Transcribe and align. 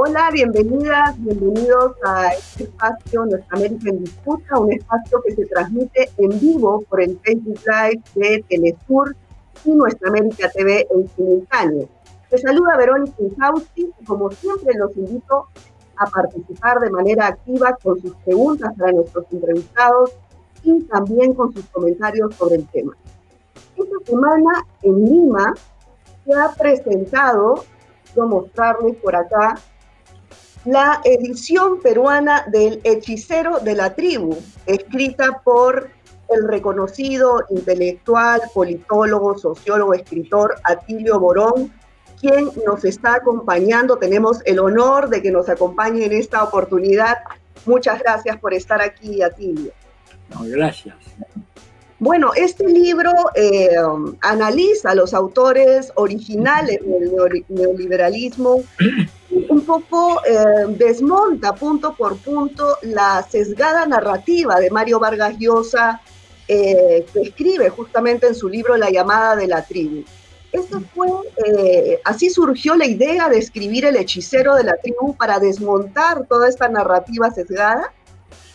Hola, 0.00 0.30
bienvenidas, 0.32 1.20
bienvenidos 1.20 1.96
a 2.04 2.28
este 2.28 2.62
espacio 2.62 3.26
Nuestra 3.26 3.58
América 3.58 3.90
en 3.90 4.04
Disputa, 4.04 4.60
un 4.60 4.72
espacio 4.72 5.20
que 5.26 5.34
se 5.34 5.44
transmite 5.46 6.08
en 6.18 6.38
vivo 6.38 6.84
por 6.88 7.02
el 7.02 7.18
Facebook 7.18 7.58
Live 7.66 8.02
de 8.14 8.44
Telesur 8.48 9.16
y 9.64 9.72
Nuestra 9.72 10.10
América 10.10 10.48
TV 10.54 10.86
en 10.88 11.08
simultáneo. 11.08 11.88
Te 12.30 12.38
saluda 12.38 12.76
Verónica 12.76 13.16
Injausti 13.18 13.92
y 14.00 14.04
como 14.04 14.30
siempre 14.30 14.72
los 14.78 14.96
invito 14.96 15.48
a 15.96 16.06
participar 16.06 16.78
de 16.78 16.90
manera 16.90 17.26
activa 17.26 17.76
con 17.82 18.00
sus 18.00 18.14
preguntas 18.24 18.72
para 18.78 18.92
nuestros 18.92 19.24
entrevistados 19.32 20.12
y 20.62 20.80
también 20.84 21.34
con 21.34 21.52
sus 21.52 21.66
comentarios 21.70 22.36
sobre 22.36 22.54
el 22.54 22.68
tema. 22.68 22.96
Esta 23.76 23.96
semana 24.04 24.64
en 24.82 25.04
Lima 25.04 25.54
se 26.24 26.34
ha 26.34 26.52
presentado, 26.52 27.64
a 28.16 28.24
mostrarles 28.26 28.96
por 28.98 29.16
acá, 29.16 29.56
la 30.70 31.00
edición 31.02 31.80
peruana 31.80 32.44
del 32.48 32.80
Hechicero 32.84 33.58
de 33.60 33.74
la 33.74 33.94
Tribu, 33.94 34.36
escrita 34.66 35.40
por 35.42 35.88
el 36.28 36.46
reconocido 36.46 37.42
intelectual, 37.48 38.42
politólogo, 38.52 39.38
sociólogo, 39.38 39.94
escritor 39.94 40.56
Atilio 40.64 41.18
Borón, 41.18 41.72
quien 42.20 42.50
nos 42.66 42.84
está 42.84 43.14
acompañando. 43.14 43.96
Tenemos 43.96 44.40
el 44.44 44.58
honor 44.58 45.08
de 45.08 45.22
que 45.22 45.30
nos 45.30 45.48
acompañe 45.48 46.04
en 46.04 46.12
esta 46.12 46.44
oportunidad. 46.44 47.16
Muchas 47.64 47.98
gracias 48.00 48.36
por 48.36 48.52
estar 48.52 48.82
aquí, 48.82 49.22
Atilio. 49.22 49.72
gracias. 50.44 50.96
Bueno, 51.98 52.32
este 52.36 52.68
libro 52.68 53.10
eh, 53.34 53.70
analiza 54.20 54.90
a 54.90 54.94
los 54.94 55.14
autores 55.14 55.90
originales 55.96 56.78
del 56.80 57.44
neoliberalismo, 57.48 58.62
un 59.48 59.60
poco 59.62 60.20
eh, 60.24 60.66
desmonta 60.76 61.54
punto 61.54 61.94
por 61.94 62.16
punto 62.18 62.76
la 62.82 63.22
sesgada 63.28 63.86
narrativa 63.86 64.58
de 64.60 64.70
Mario 64.70 64.98
Vargas 64.98 65.36
Llosa, 65.38 66.00
eh, 66.46 67.04
que 67.12 67.20
escribe 67.20 67.68
justamente 67.70 68.26
en 68.26 68.34
su 68.34 68.48
libro 68.48 68.76
La 68.76 68.90
llamada 68.90 69.36
de 69.36 69.46
la 69.46 69.64
tribu. 69.64 70.04
Esto 70.50 70.80
fue, 70.94 71.08
así 72.04 72.30
surgió 72.30 72.74
la 72.74 72.86
idea 72.86 73.28
de 73.28 73.36
escribir 73.36 73.84
El 73.84 73.96
hechicero 73.96 74.54
de 74.54 74.64
la 74.64 74.76
tribu 74.76 75.14
para 75.14 75.38
desmontar 75.38 76.26
toda 76.26 76.48
esta 76.48 76.68
narrativa 76.68 77.30
sesgada. 77.30 77.92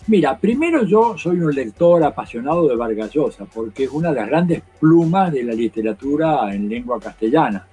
Mira, 0.08 0.38
primero 0.38 0.84
yo 0.84 1.18
soy 1.18 1.40
un 1.40 1.56
lector 1.56 2.04
apasionado 2.04 2.68
de 2.68 2.76
Vargas 2.76 3.12
Llosa, 3.12 3.46
porque 3.46 3.86
es 3.86 3.90
una 3.90 4.10
de 4.10 4.16
las 4.16 4.28
grandes 4.28 4.62
plumas 4.78 5.32
de 5.32 5.44
la 5.44 5.54
literatura 5.54 6.54
en 6.54 6.68
lengua 6.68 7.00
castellana. 7.00 7.66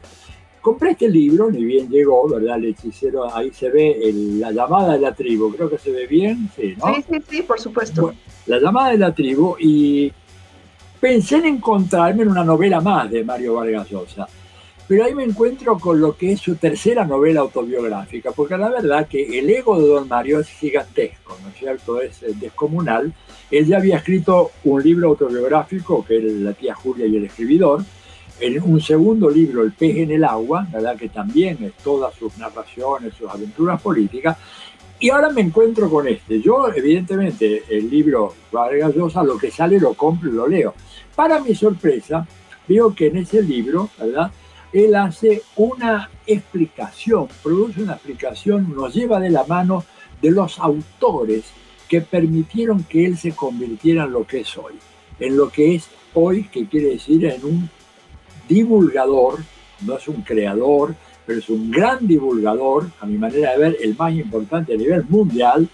Compré 0.61 0.91
este 0.91 1.09
libro, 1.09 1.51
ni 1.51 1.65
bien 1.65 1.89
llegó, 1.89 2.29
¿verdad? 2.29 2.57
El 2.57 2.67
hechicero, 2.67 3.35
ahí 3.35 3.51
se 3.51 3.71
ve 3.71 3.99
la 4.39 4.53
llamada 4.53 4.95
de 4.95 5.01
la 5.01 5.15
tribu, 5.15 5.53
creo 5.55 5.71
que 5.71 5.79
se 5.79 5.91
ve 5.91 6.07
bien, 6.07 6.51
sí, 6.55 6.75
¿no? 6.79 6.95
Sí, 6.95 7.05
sí, 7.09 7.23
sí, 7.29 7.43
por 7.43 7.59
supuesto. 7.59 8.13
la 8.47 8.59
llamada 8.59 8.91
de 8.91 8.99
la 8.99 9.15
tribu 9.15 9.57
y 9.59 10.13
pensé 11.01 11.37
en 11.37 11.47
encontrarme 11.47 12.23
en 12.23 12.29
una 12.29 12.45
novela 12.45 12.81
más 12.81 13.11
de 13.11 13.25
Mario 13.25 13.55
Vargas 13.55 13.89
Llosa 13.89 14.29
pero 14.91 15.05
ahí 15.05 15.15
me 15.15 15.23
encuentro 15.23 15.79
con 15.79 16.01
lo 16.01 16.17
que 16.17 16.33
es 16.33 16.41
su 16.41 16.57
tercera 16.57 17.05
novela 17.05 17.43
autobiográfica, 17.43 18.33
porque 18.33 18.57
la 18.57 18.71
verdad 18.71 19.07
que 19.07 19.39
el 19.39 19.49
ego 19.49 19.81
de 19.81 19.87
Don 19.87 20.09
Mario 20.09 20.41
es 20.41 20.49
gigantesco, 20.49 21.39
¿no 21.45 21.51
es 21.51 21.55
cierto? 21.55 22.01
Es 22.01 22.21
eh, 22.25 22.33
descomunal. 22.35 23.15
Él 23.53 23.67
ya 23.67 23.77
había 23.77 23.99
escrito 23.99 24.51
un 24.65 24.83
libro 24.83 25.11
autobiográfico, 25.11 26.05
que 26.05 26.17
es 26.17 26.25
La 26.25 26.55
tía 26.55 26.75
Julia 26.75 27.07
y 27.07 27.19
el 27.19 27.27
escribidor, 27.27 27.85
en 28.41 28.63
un 28.63 28.81
segundo 28.81 29.29
libro, 29.29 29.63
El 29.63 29.73
pez 29.73 29.97
en 29.99 30.11
el 30.11 30.25
agua, 30.25 30.67
¿verdad? 30.73 30.97
que 30.97 31.09
también 31.09 31.63
es 31.63 31.75
todas 31.85 32.15
sus 32.15 32.37
narraciones, 32.39 33.15
sus 33.15 33.29
aventuras 33.29 33.81
políticas, 33.81 34.37
y 34.99 35.11
ahora 35.11 35.31
me 35.31 35.41
encuentro 35.41 35.89
con 35.89 36.07
este. 36.09 36.41
Yo, 36.41 36.71
evidentemente, 36.75 37.65
el 37.71 37.89
libro 37.89 38.35
Vargas 38.53 38.95
Llosa, 38.95 39.23
lo 39.23 39.39
que 39.39 39.51
sale 39.51 39.81
lo 39.81 39.95
compro 39.95 40.29
y 40.29 40.35
lo 40.35 40.47
leo. 40.47 40.75
Para 41.15 41.41
mi 41.41 41.55
sorpresa, 41.55 42.27
veo 42.69 42.95
que 42.95 43.07
en 43.07 43.19
ese 43.19 43.43
libro, 43.43 43.89
¿verdad? 43.99 44.31
él 44.73 44.95
hace 44.95 45.43
una 45.57 46.11
explicación, 46.27 47.29
produce 47.43 47.83
una 47.83 47.95
explicación, 47.95 48.73
nos 48.75 48.95
lleva 48.95 49.19
de 49.19 49.31
la 49.31 49.45
mano 49.45 49.85
de 50.23 50.31
los 50.31 50.59
autores 50.59 51.45
que 51.89 52.01
permitieron 52.01 52.85
que 52.85 53.05
él 53.05 53.17
se 53.17 53.33
convirtiera 53.33 54.05
en 54.05 54.13
lo 54.13 54.27
que 54.27 54.41
es 54.41 54.57
hoy, 54.57 54.75
en 55.19 55.37
lo 55.37 55.51
que 55.51 55.75
es 55.75 55.89
hoy, 56.15 56.45
que 56.45 56.67
quiere 56.67 56.91
decir 56.91 57.25
en 57.25 57.45
un 57.45 57.71
divulgador, 58.51 59.39
no 59.87 59.97
es 59.97 60.09
un 60.09 60.23
creador, 60.23 60.95
pero 61.25 61.39
es 61.39 61.49
un 61.49 61.71
gran 61.71 62.07
divulgador, 62.07 62.91
a 63.01 63.07
mi 63.07 63.17
manera 63.17 63.53
de 63.53 63.59
ver, 63.59 63.77
el 63.81 63.97
más 63.97 64.13
importante 64.13 64.75
a 64.75 64.77
nivel 64.77 65.05
mundial, 65.09 65.69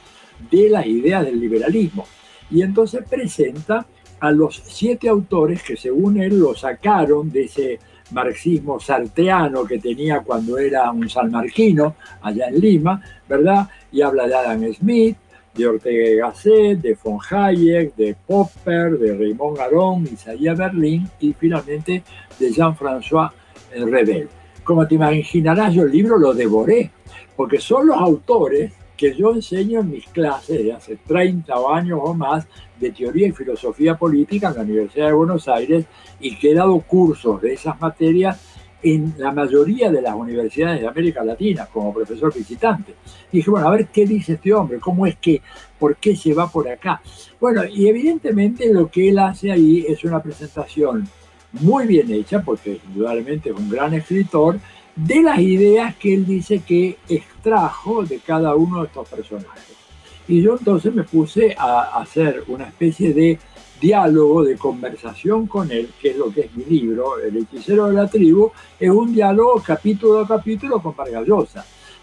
de 0.50 0.68
las 0.68 0.86
ideas 0.86 1.24
del 1.24 1.40
liberalismo. 1.40 2.04
Y 2.50 2.60
entonces 2.60 3.02
presenta 3.08 3.86
a 4.20 4.30
los 4.30 4.62
siete 4.66 5.08
autores 5.08 5.62
que 5.62 5.76
según 5.76 6.20
él 6.20 6.38
lo 6.38 6.54
sacaron 6.54 7.32
de 7.32 7.44
ese 7.44 7.78
marxismo 8.10 8.78
sarteano 8.78 9.64
que 9.64 9.78
tenía 9.78 10.20
cuando 10.20 10.58
era 10.58 10.90
un 10.90 11.08
salmarquino 11.08 11.96
allá 12.20 12.48
en 12.48 12.60
Lima, 12.60 13.02
¿verdad? 13.26 13.68
Y 13.90 14.02
habla 14.02 14.28
de 14.28 14.34
Adam 14.34 14.74
Smith, 14.74 15.16
de 15.56 15.66
Ortega 15.66 16.10
y 16.10 16.16
Gasset, 16.16 16.80
de 16.80 16.96
von 17.02 17.18
Hayek, 17.30 17.94
de 17.96 18.16
Popper, 18.26 18.98
de 18.98 19.16
Raymond 19.16 19.58
Aron, 19.58 20.04
Isaías 20.04 20.56
Berlín 20.58 21.08
y 21.20 21.32
finalmente 21.32 22.02
de 22.38 22.52
Jean-François 22.52 23.30
Rebel. 23.74 24.28
Como 24.62 24.86
te 24.86 24.96
imaginarás, 24.96 25.74
yo 25.74 25.84
el 25.84 25.92
libro 25.92 26.18
lo 26.18 26.34
devoré, 26.34 26.90
porque 27.36 27.60
son 27.60 27.86
los 27.86 27.96
autores 27.96 28.72
que 28.96 29.14
yo 29.14 29.32
enseño 29.34 29.80
en 29.80 29.90
mis 29.90 30.06
clases 30.06 30.64
de 30.64 30.72
hace 30.72 30.96
30 30.96 31.54
años 31.70 32.00
o 32.02 32.14
más 32.14 32.46
de 32.80 32.90
teoría 32.90 33.28
y 33.28 33.32
filosofía 33.32 33.96
política 33.96 34.48
en 34.48 34.54
la 34.54 34.62
Universidad 34.62 35.06
de 35.08 35.12
Buenos 35.12 35.48
Aires 35.48 35.84
y 36.18 36.36
que 36.36 36.50
he 36.50 36.54
dado 36.54 36.78
cursos 36.80 37.40
de 37.42 37.52
esas 37.52 37.78
materias 37.80 38.55
en 38.82 39.14
la 39.18 39.32
mayoría 39.32 39.90
de 39.90 40.02
las 40.02 40.14
universidades 40.14 40.80
de 40.80 40.86
América 40.86 41.24
Latina 41.24 41.66
como 41.72 41.92
profesor 41.92 42.32
visitante. 42.34 42.94
Y 43.32 43.38
dije, 43.38 43.50
bueno, 43.50 43.68
a 43.68 43.70
ver 43.70 43.88
qué 43.88 44.06
dice 44.06 44.34
este 44.34 44.52
hombre, 44.52 44.78
cómo 44.78 45.06
es 45.06 45.16
que, 45.16 45.42
por 45.78 45.96
qué 45.96 46.14
se 46.14 46.34
va 46.34 46.48
por 46.48 46.68
acá. 46.68 47.00
Bueno, 47.40 47.64
y 47.64 47.88
evidentemente 47.88 48.72
lo 48.72 48.90
que 48.90 49.08
él 49.08 49.18
hace 49.18 49.50
ahí 49.50 49.84
es 49.88 50.04
una 50.04 50.22
presentación 50.22 51.08
muy 51.52 51.86
bien 51.86 52.10
hecha, 52.12 52.42
porque 52.42 52.80
indudablemente 52.86 53.50
es 53.50 53.56
un 53.56 53.68
gran 53.68 53.94
escritor, 53.94 54.58
de 54.94 55.22
las 55.22 55.38
ideas 55.38 55.94
que 55.96 56.14
él 56.14 56.24
dice 56.24 56.60
que 56.60 56.96
extrajo 57.08 58.04
de 58.04 58.18
cada 58.18 58.54
uno 58.54 58.80
de 58.80 58.86
estos 58.86 59.08
personajes. 59.08 59.74
Y 60.28 60.42
yo 60.42 60.56
entonces 60.58 60.94
me 60.94 61.04
puse 61.04 61.54
a 61.58 62.00
hacer 62.00 62.44
una 62.48 62.64
especie 62.64 63.12
de 63.12 63.38
diálogo, 63.80 64.44
de 64.44 64.56
conversación 64.56 65.46
con 65.46 65.70
él, 65.70 65.90
que 66.00 66.10
es 66.10 66.16
lo 66.16 66.32
que 66.32 66.42
es 66.42 66.56
mi 66.56 66.64
libro, 66.64 67.18
El 67.18 67.36
hechicero 67.36 67.86
de 67.86 67.94
la 67.94 68.08
tribu, 68.08 68.50
es 68.78 68.90
un 68.90 69.12
diálogo 69.12 69.62
capítulo 69.64 70.20
a 70.20 70.28
capítulo 70.28 70.80
con 70.80 70.94
Vargas 70.96 71.26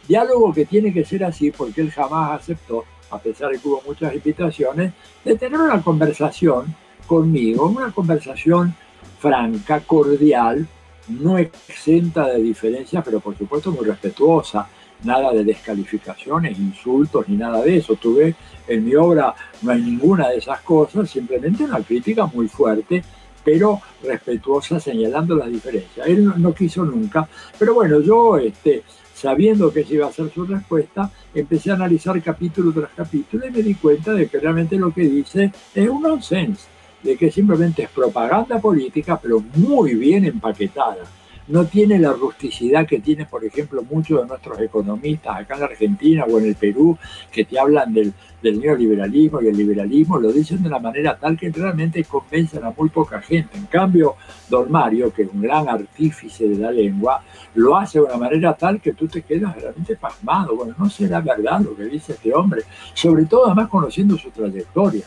Diálogo 0.08 0.54
que 0.54 0.66
tiene 0.66 0.94
que 0.94 1.06
ser 1.06 1.24
así 1.24 1.52
porque 1.52 1.82
él 1.82 1.92
jamás 1.92 2.42
aceptó, 2.42 2.84
a 3.10 3.18
pesar 3.18 3.52
de 3.52 3.60
que 3.60 3.68
hubo 3.68 3.82
muchas 3.86 4.14
invitaciones, 4.14 4.94
de 5.24 5.36
tener 5.38 5.60
una 5.60 5.82
conversación 5.82 6.76
conmigo, 7.08 7.68
una 7.68 7.92
conversación 7.92 8.76
franca, 9.20 9.80
cordial, 9.80 10.68
no 11.08 11.38
exenta 11.38 12.28
de 12.28 12.42
diferencias, 12.42 13.04
pero 13.04 13.20
por 13.20 13.38
supuesto 13.38 13.72
muy 13.72 13.86
respetuosa, 13.86 14.68
nada 15.04 15.32
de 15.34 15.44
descalificaciones, 15.44 16.58
insultos 16.58 17.28
ni 17.28 17.38
nada 17.38 17.62
de 17.62 17.78
eso. 17.78 17.96
Tuve 17.96 18.36
en 18.68 18.86
mi 18.86 18.96
obra 18.96 19.34
no 19.62 19.72
hay 19.72 19.82
ninguna 19.82 20.30
de 20.30 20.38
esas 20.38 20.62
cosas, 20.62 21.10
simplemente 21.10 21.64
una 21.64 21.82
crítica 21.82 22.26
muy 22.28 22.48
fuerte, 22.48 23.04
pero 23.44 23.82
respetuosa 24.04 24.80
señalando 24.80 25.36
las 25.36 25.50
diferencias. 25.50 26.08
Él 26.08 26.34
no, 26.38 26.54
quiso 26.54 26.86
nunca, 26.86 27.28
pero 27.60 27.74
bueno, 27.74 28.00
yo 28.00 28.38
este, 28.38 28.84
sabiendo 29.14 29.72
que 29.72 29.82
esa 29.82 29.94
iba 29.94 30.08
a 30.08 30.12
ser 30.14 30.32
su 30.32 30.46
respuesta, 30.46 31.12
empecé 31.34 31.72
a 31.72 31.76
analizar 31.76 32.22
capítulo 32.22 32.72
tras 32.72 32.92
capítulo 32.96 33.46
y 33.46 33.52
me 33.52 33.62
di 33.62 33.76
cuenta 33.76 34.14
de 34.14 34.28
que 34.28 34.40
realmente 34.40 34.78
lo 34.78 34.94
que 34.94 35.02
dice 35.02 35.52
es 35.76 35.90
un 35.90 36.02
nonsense 36.02 36.73
de 37.04 37.18
que 37.18 37.30
simplemente 37.30 37.84
es 37.84 37.90
propaganda 37.90 38.60
política, 38.60 39.20
pero 39.22 39.44
muy 39.56 39.96
bien 39.96 40.26
empaquetada. 40.26 41.04
No 41.46 41.66
tiene 41.66 42.00
la 42.00 42.14
rusticidad 42.14 42.88
que 42.88 43.00
tiene, 43.00 43.26
por 43.26 43.44
ejemplo, 43.44 43.84
muchos 43.84 44.22
de 44.22 44.28
nuestros 44.28 44.58
economistas 44.62 45.42
acá 45.42 45.56
en 45.56 45.60
la 45.60 45.66
Argentina 45.66 46.24
o 46.24 46.40
en 46.40 46.46
el 46.46 46.56
Perú, 46.56 46.98
que 47.30 47.44
te 47.44 47.60
hablan 47.60 47.94
del, 47.94 48.14
neoliberalismo 48.42 49.42
y 49.42 49.48
el 49.48 49.58
liberalismo, 49.58 50.20
lo 50.20 50.32
dicen 50.32 50.62
de 50.62 50.70
una 50.70 50.80
manera 50.80 51.18
tal 51.18 51.38
que 51.38 51.50
realmente 51.50 52.06
convencen 52.06 52.64
a 52.64 52.74
muy 52.78 52.88
poca 52.88 53.22
gente. 53.22 53.58
En 53.58 53.66
cambio, 53.66 54.16
Don 54.50 54.72
Mario, 54.72 55.14
que 55.14 55.24
es 55.24 55.30
un 55.34 55.42
gran 55.42 55.68
artífice 55.68 56.48
de 56.48 56.58
la 56.58 56.72
lengua, 56.72 57.22
lo 57.56 57.76
hace 57.76 58.00
de 58.00 58.06
una 58.06 58.18
manera 58.18 58.54
tal 58.54 58.80
que 58.80 58.94
tú 58.94 59.10
te 59.10 59.22
quedas 59.22 59.54
realmente 59.62 59.98
pasmado. 59.98 60.56
Bueno, 60.56 60.76
no 60.78 60.90
será 60.90 61.20
verdad 61.20 61.60
lo 61.60 61.76
que 61.76 61.84
dice 61.84 62.14
este 62.14 62.34
hombre, 62.34 62.62
sobre 62.94 63.26
todo 63.26 63.48
además 63.48 63.68
conociendo 63.68 64.18
su 64.18 64.30
trayectoria. 64.32 65.04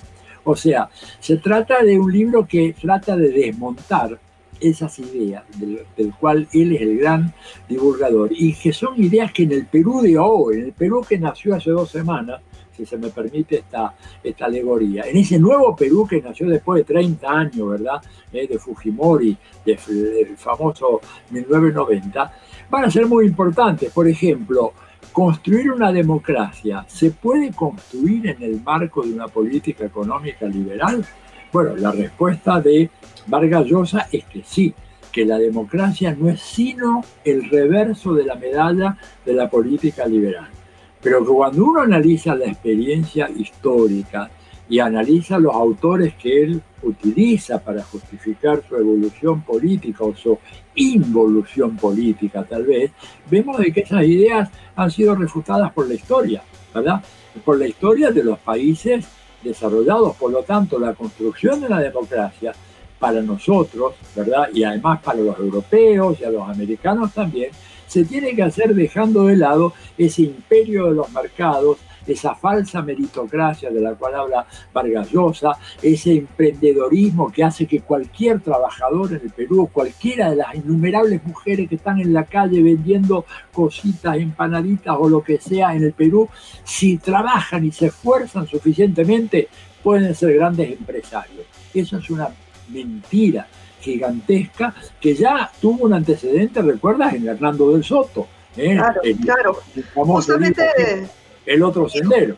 O 0.48 0.54
sea, 0.54 0.88
se 1.18 1.38
trata 1.38 1.82
de 1.82 1.98
un 1.98 2.10
libro 2.10 2.46
que 2.46 2.72
trata 2.80 3.16
de 3.16 3.30
desmontar 3.30 4.16
esas 4.60 4.96
ideas, 5.00 5.42
del, 5.58 6.14
cual 6.20 6.48
él 6.52 6.76
es 6.76 6.82
el 6.82 6.98
gran 6.98 7.34
divulgador, 7.68 8.30
y 8.30 8.54
que 8.54 8.72
son 8.72 9.02
ideas 9.02 9.32
que 9.32 9.42
en 9.42 9.52
el 9.52 9.66
Perú 9.66 10.00
de 10.00 10.16
hoy, 10.16 10.58
en 10.58 10.64
el 10.66 10.72
Perú 10.72 11.04
que 11.06 11.18
nació 11.18 11.56
hace 11.56 11.70
dos 11.70 11.90
semanas, 11.90 12.40
si 12.76 12.86
se 12.86 12.96
me 12.96 13.08
permite 13.08 13.56
esta, 13.56 13.92
esta 14.22 14.44
alegoría, 14.44 15.02
en 15.02 15.16
ese 15.16 15.36
nuevo 15.36 15.74
Perú 15.74 16.06
que 16.08 16.22
nació 16.22 16.48
después 16.48 16.86
de 16.86 16.94
30 16.94 17.28
años, 17.28 17.68
¿verdad? 17.68 18.00
Eh, 18.32 18.46
de 18.46 18.58
Fujimori, 18.58 19.36
del 19.64 20.36
famoso 20.36 21.00
1990, 21.30 22.32
van 22.70 22.84
a 22.84 22.90
ser 22.90 23.06
muy 23.06 23.26
importantes. 23.26 23.90
Por 23.90 24.06
ejemplo, 24.06 24.74
construir 25.16 25.72
una 25.72 25.90
democracia 25.90 26.84
se 26.86 27.10
puede 27.10 27.50
construir 27.50 28.26
en 28.26 28.42
el 28.42 28.60
marco 28.60 29.00
de 29.02 29.14
una 29.14 29.28
política 29.28 29.86
económica 29.86 30.44
liberal. 30.44 31.02
Bueno, 31.50 31.74
la 31.74 31.90
respuesta 31.90 32.60
de 32.60 32.90
Vargas 33.26 33.64
Llosa 33.64 34.08
es 34.12 34.26
que 34.26 34.42
sí, 34.44 34.74
que 35.10 35.24
la 35.24 35.38
democracia 35.38 36.14
no 36.14 36.28
es 36.28 36.42
sino 36.42 37.02
el 37.24 37.48
reverso 37.48 38.12
de 38.12 38.26
la 38.26 38.34
medalla 38.34 38.98
de 39.24 39.32
la 39.32 39.48
política 39.48 40.04
liberal. 40.04 40.48
Pero 41.00 41.24
que 41.24 41.32
cuando 41.32 41.64
uno 41.64 41.80
analiza 41.80 42.34
la 42.34 42.48
experiencia 42.48 43.30
histórica 43.34 44.30
y 44.68 44.78
analiza 44.80 45.38
los 45.38 45.54
autores 45.54 46.14
que 46.14 46.42
él 46.42 46.62
utiliza 46.82 47.58
para 47.58 47.82
justificar 47.82 48.62
su 48.68 48.76
evolución 48.76 49.42
política 49.42 50.04
o 50.04 50.14
su 50.14 50.38
involución 50.74 51.76
política 51.76 52.44
tal 52.44 52.64
vez, 52.64 52.90
vemos 53.30 53.58
de 53.58 53.72
que 53.72 53.80
esas 53.80 54.04
ideas 54.04 54.50
han 54.74 54.90
sido 54.90 55.14
refutadas 55.14 55.72
por 55.72 55.88
la 55.88 55.94
historia, 55.94 56.42
¿verdad? 56.74 57.02
Por 57.44 57.58
la 57.58 57.66
historia 57.66 58.10
de 58.10 58.24
los 58.24 58.38
países 58.38 59.06
desarrollados. 59.42 60.16
Por 60.16 60.32
lo 60.32 60.42
tanto, 60.42 60.78
la 60.78 60.94
construcción 60.94 61.60
de 61.60 61.68
la 61.68 61.80
democracia 61.80 62.52
para 62.98 63.20
nosotros, 63.22 63.94
¿verdad? 64.14 64.48
Y 64.52 64.64
además 64.64 65.00
para 65.02 65.20
los 65.20 65.38
europeos 65.38 66.18
y 66.20 66.24
a 66.24 66.30
los 66.30 66.48
americanos 66.48 67.12
también, 67.12 67.50
se 67.86 68.04
tiene 68.04 68.34
que 68.34 68.42
hacer 68.42 68.74
dejando 68.74 69.26
de 69.26 69.36
lado 69.36 69.72
ese 69.96 70.22
imperio 70.22 70.86
de 70.86 70.94
los 70.94 71.10
mercados, 71.12 71.78
esa 72.06 72.34
falsa 72.34 72.82
meritocracia 72.82 73.70
de 73.70 73.80
la 73.80 73.94
cual 73.94 74.14
habla 74.14 74.46
Vargas 74.72 75.10
Llosa, 75.10 75.58
ese 75.82 76.14
emprendedorismo 76.14 77.32
que 77.32 77.44
hace 77.44 77.66
que 77.66 77.80
cualquier 77.80 78.40
trabajador 78.40 79.12
en 79.12 79.22
el 79.22 79.30
Perú, 79.30 79.68
cualquiera 79.72 80.30
de 80.30 80.36
las 80.36 80.54
innumerables 80.54 81.24
mujeres 81.24 81.68
que 81.68 81.76
están 81.76 82.00
en 82.00 82.12
la 82.12 82.24
calle 82.24 82.62
vendiendo 82.62 83.24
cositas, 83.52 84.16
empanaditas 84.16 84.96
o 84.98 85.08
lo 85.08 85.22
que 85.22 85.38
sea 85.38 85.74
en 85.74 85.84
el 85.84 85.92
Perú, 85.92 86.28
si 86.64 86.98
trabajan 86.98 87.64
y 87.64 87.72
se 87.72 87.86
esfuerzan 87.86 88.46
suficientemente, 88.46 89.48
pueden 89.82 90.14
ser 90.14 90.34
grandes 90.34 90.72
empresarios. 90.72 91.46
Eso 91.72 91.98
es 91.98 92.10
una 92.10 92.28
mentira 92.68 93.46
gigantesca 93.80 94.74
que 95.00 95.14
ya 95.14 95.50
tuvo 95.60 95.84
un 95.84 95.94
antecedente, 95.94 96.60
recuerdas, 96.62 97.14
en 97.14 97.28
Hernando 97.28 97.72
del 97.72 97.84
Soto. 97.84 98.26
¿eh? 98.56 98.74
Claro, 98.74 99.00
claro. 99.22 99.58
Justamente 99.94 100.62
el 101.46 101.62
otro 101.62 101.88
sendero. 101.88 102.36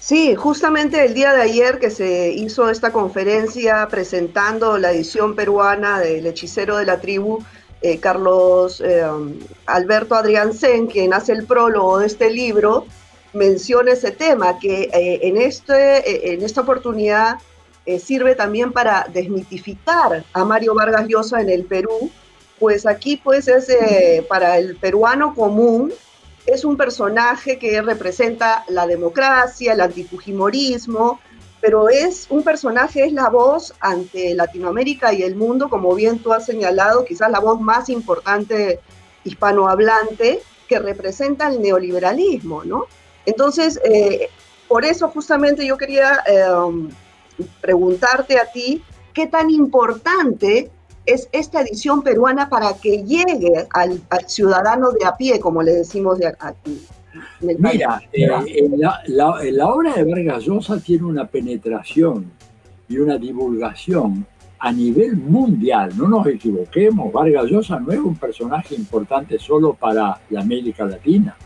Sí, 0.00 0.34
justamente 0.34 1.04
el 1.04 1.14
día 1.14 1.32
de 1.32 1.42
ayer 1.42 1.78
que 1.78 1.90
se 1.90 2.32
hizo 2.32 2.68
esta 2.70 2.92
conferencia 2.92 3.86
presentando 3.88 4.76
la 4.78 4.90
edición 4.90 5.36
peruana 5.36 6.00
del 6.00 6.26
hechicero 6.26 6.76
de 6.76 6.86
la 6.86 7.00
tribu, 7.00 7.38
eh, 7.82 7.98
Carlos 7.98 8.80
eh, 8.80 9.04
Alberto 9.66 10.16
Adrián 10.16 10.54
Sen, 10.54 10.88
quien 10.88 11.14
hace 11.14 11.32
el 11.32 11.46
prólogo 11.46 11.98
de 11.98 12.06
este 12.06 12.30
libro, 12.30 12.86
menciona 13.32 13.92
ese 13.92 14.10
tema, 14.10 14.58
que 14.58 14.90
en, 14.92 15.36
este, 15.38 16.34
en 16.34 16.42
esta 16.42 16.60
oportunidad 16.60 17.38
eh, 17.84 17.98
sirve 17.98 18.36
también 18.36 18.72
para 18.72 19.08
desmitificar 19.12 20.24
a 20.32 20.44
Mario 20.44 20.74
Vargas 20.74 21.06
Llosa 21.08 21.40
en 21.40 21.50
el 21.50 21.64
Perú, 21.64 22.10
pues 22.60 22.86
aquí 22.86 23.16
pues 23.16 23.48
es 23.48 23.68
eh, 23.68 24.24
para 24.28 24.56
el 24.58 24.76
peruano 24.76 25.34
común, 25.34 25.92
es 26.46 26.64
un 26.64 26.76
personaje 26.76 27.58
que 27.58 27.80
representa 27.82 28.64
la 28.68 28.86
democracia, 28.86 29.72
el 29.72 29.80
antifujimorismo, 29.80 31.20
pero 31.60 31.88
es 31.88 32.26
un 32.28 32.42
personaje, 32.42 33.04
es 33.04 33.12
la 33.12 33.28
voz 33.30 33.72
ante 33.78 34.34
Latinoamérica 34.34 35.12
y 35.12 35.22
el 35.22 35.36
mundo, 35.36 35.68
como 35.68 35.94
bien 35.94 36.18
tú 36.18 36.32
has 36.32 36.44
señalado, 36.44 37.04
quizás 37.04 37.30
la 37.30 37.38
voz 37.38 37.60
más 37.60 37.88
importante 37.88 38.80
hispanohablante 39.24 40.42
que 40.68 40.78
representa 40.80 41.48
el 41.48 41.62
neoliberalismo, 41.62 42.64
¿no? 42.64 42.86
Entonces, 43.24 43.80
eh, 43.84 44.28
por 44.66 44.84
eso 44.84 45.08
justamente 45.08 45.64
yo 45.64 45.76
quería 45.76 46.24
preguntarte 47.60 48.38
a 48.38 48.50
ti 48.50 48.82
qué 49.12 49.26
tan 49.26 49.50
importante 49.50 50.70
es 51.06 51.28
esta 51.32 51.62
edición 51.62 52.02
peruana 52.02 52.48
para 52.48 52.74
que 52.74 53.02
llegue 53.04 53.66
al, 53.72 54.00
ciudadano 54.26 54.92
de 54.92 55.04
a 55.04 55.16
pie, 55.16 55.40
como 55.40 55.62
le 55.62 55.72
decimos 55.72 56.18
de 56.18 56.28
aquí. 56.38 56.80
Mira, 57.40 58.00
eh, 58.12 58.28
la, 59.06 59.68
obra 59.68 59.94
de 59.94 60.04
Vargas 60.04 60.44
Llosa 60.44 60.80
tiene 60.80 61.04
una 61.04 61.26
penetración 61.26 62.30
y 62.88 62.98
una 62.98 63.18
divulgación 63.18 64.26
a 64.58 64.72
nivel 64.72 65.16
mundial. 65.16 65.92
No 65.96 66.08
nos 66.08 66.26
equivoquemos, 66.26 67.12
Vargas 67.12 67.46
Llosa 67.46 67.80
no 67.80 67.92
es 67.92 67.98
un 67.98 68.16
personaje 68.16 68.74
importante 68.74 69.38
solo 69.38 69.74
para 69.74 70.20
la 70.30 70.40
América 70.40 70.84
Latina. 70.84 71.36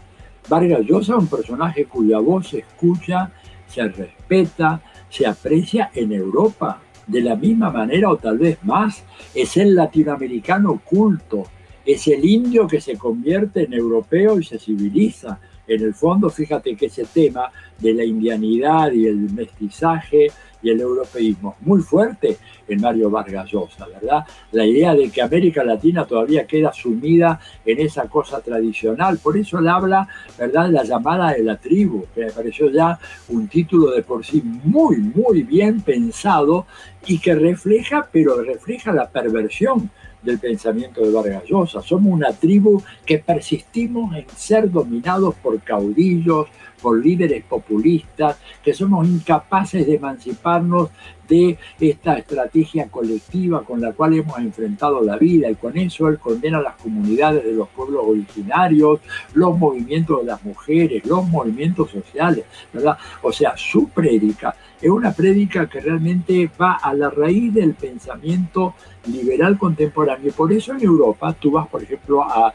Vargas 0.48 0.82
Llosa 0.82 1.14
es 1.14 1.18
un 1.18 1.28
personaje 1.28 1.86
cuya 1.86 2.18
voz 2.18 2.48
se 2.50 2.58
escucha, 2.58 3.32
se 3.66 3.88
respeta, 3.88 4.80
se 5.08 5.26
aprecia 5.26 5.90
en 5.94 6.12
Europa 6.12 6.80
de 7.06 7.20
la 7.20 7.36
misma 7.36 7.70
manera 7.70 8.10
o 8.10 8.16
tal 8.16 8.38
vez 8.38 8.58
más. 8.62 9.04
Es 9.34 9.56
el 9.56 9.74
latinoamericano 9.74 10.80
culto, 10.84 11.44
es 11.84 12.06
el 12.08 12.24
indio 12.24 12.66
que 12.66 12.80
se 12.80 12.96
convierte 12.96 13.64
en 13.64 13.72
europeo 13.72 14.38
y 14.38 14.44
se 14.44 14.58
civiliza. 14.58 15.38
En 15.66 15.82
el 15.82 15.94
fondo, 15.94 16.30
fíjate 16.30 16.76
que 16.76 16.86
ese 16.86 17.04
tema 17.04 17.50
de 17.78 17.92
la 17.92 18.04
indianidad 18.04 18.92
y 18.92 19.06
el 19.06 19.16
mestizaje 19.32 20.28
y 20.62 20.70
el 20.70 20.80
europeísmo 20.80 21.56
muy 21.60 21.80
fuerte 21.80 22.38
en 22.66 22.80
Mario 22.80 23.10
Vargas 23.10 23.50
Llosa, 23.50 23.86
¿verdad? 23.86 24.24
La 24.52 24.64
idea 24.64 24.94
de 24.94 25.10
que 25.10 25.22
América 25.22 25.62
Latina 25.62 26.04
todavía 26.04 26.46
queda 26.46 26.72
sumida 26.72 27.38
en 27.64 27.80
esa 27.80 28.08
cosa 28.08 28.40
tradicional, 28.40 29.18
por 29.18 29.36
eso 29.36 29.58
él 29.58 29.68
habla, 29.68 30.08
¿verdad?, 30.38 30.70
la 30.70 30.82
llamada 30.82 31.32
de 31.32 31.44
la 31.44 31.56
tribu, 31.56 32.06
que 32.14 32.24
me 32.26 32.32
pareció 32.32 32.70
ya 32.70 32.98
un 33.28 33.46
título 33.48 33.92
de 33.92 34.02
por 34.02 34.24
sí 34.24 34.42
muy, 34.42 34.96
muy 34.96 35.42
bien 35.42 35.82
pensado 35.82 36.66
y 37.06 37.18
que 37.18 37.34
refleja, 37.34 38.08
pero 38.10 38.42
refleja 38.42 38.92
la 38.92 39.08
perversión 39.08 39.90
del 40.26 40.38
pensamiento 40.38 41.00
de 41.00 41.12
Vargas 41.12 41.44
Llosa. 41.48 41.80
Somos 41.80 42.12
una 42.12 42.32
tribu 42.32 42.82
que 43.06 43.18
persistimos 43.18 44.14
en 44.14 44.26
ser 44.34 44.70
dominados 44.70 45.34
por 45.36 45.58
caudillos, 45.60 46.48
por 46.82 47.02
líderes 47.02 47.42
populistas, 47.44 48.36
que 48.62 48.74
somos 48.74 49.08
incapaces 49.08 49.86
de 49.86 49.94
emanciparnos 49.94 50.90
de 51.28 51.58
esta 51.80 52.18
estrategia 52.18 52.88
colectiva 52.88 53.64
con 53.64 53.80
la 53.80 53.92
cual 53.92 54.14
hemos 54.14 54.38
enfrentado 54.38 55.02
la 55.02 55.16
vida 55.16 55.50
y 55.50 55.54
con 55.54 55.76
eso 55.76 56.08
él 56.08 56.18
condena 56.18 56.58
a 56.58 56.62
las 56.62 56.76
comunidades 56.76 57.44
de 57.44 57.52
los 57.52 57.68
pueblos 57.68 58.02
originarios, 58.06 59.00
los 59.34 59.58
movimientos 59.58 60.20
de 60.20 60.26
las 60.26 60.44
mujeres, 60.44 61.04
los 61.06 61.26
movimientos 61.26 61.90
sociales, 61.90 62.44
¿verdad? 62.72 62.98
O 63.22 63.32
sea, 63.32 63.56
su 63.56 63.88
prédica 63.88 64.54
es 64.80 64.90
una 64.90 65.12
prédica 65.12 65.68
que 65.68 65.80
realmente 65.80 66.50
va 66.60 66.74
a 66.74 66.92
la 66.92 67.10
raíz 67.10 67.52
del 67.52 67.74
pensamiento 67.74 68.74
liberal 69.10 69.58
contemporáneo. 69.58 70.32
Por 70.32 70.52
eso 70.52 70.72
en 70.72 70.82
Europa, 70.82 71.32
tú 71.32 71.52
vas, 71.52 71.66
por 71.68 71.82
ejemplo, 71.82 72.22
a, 72.22 72.52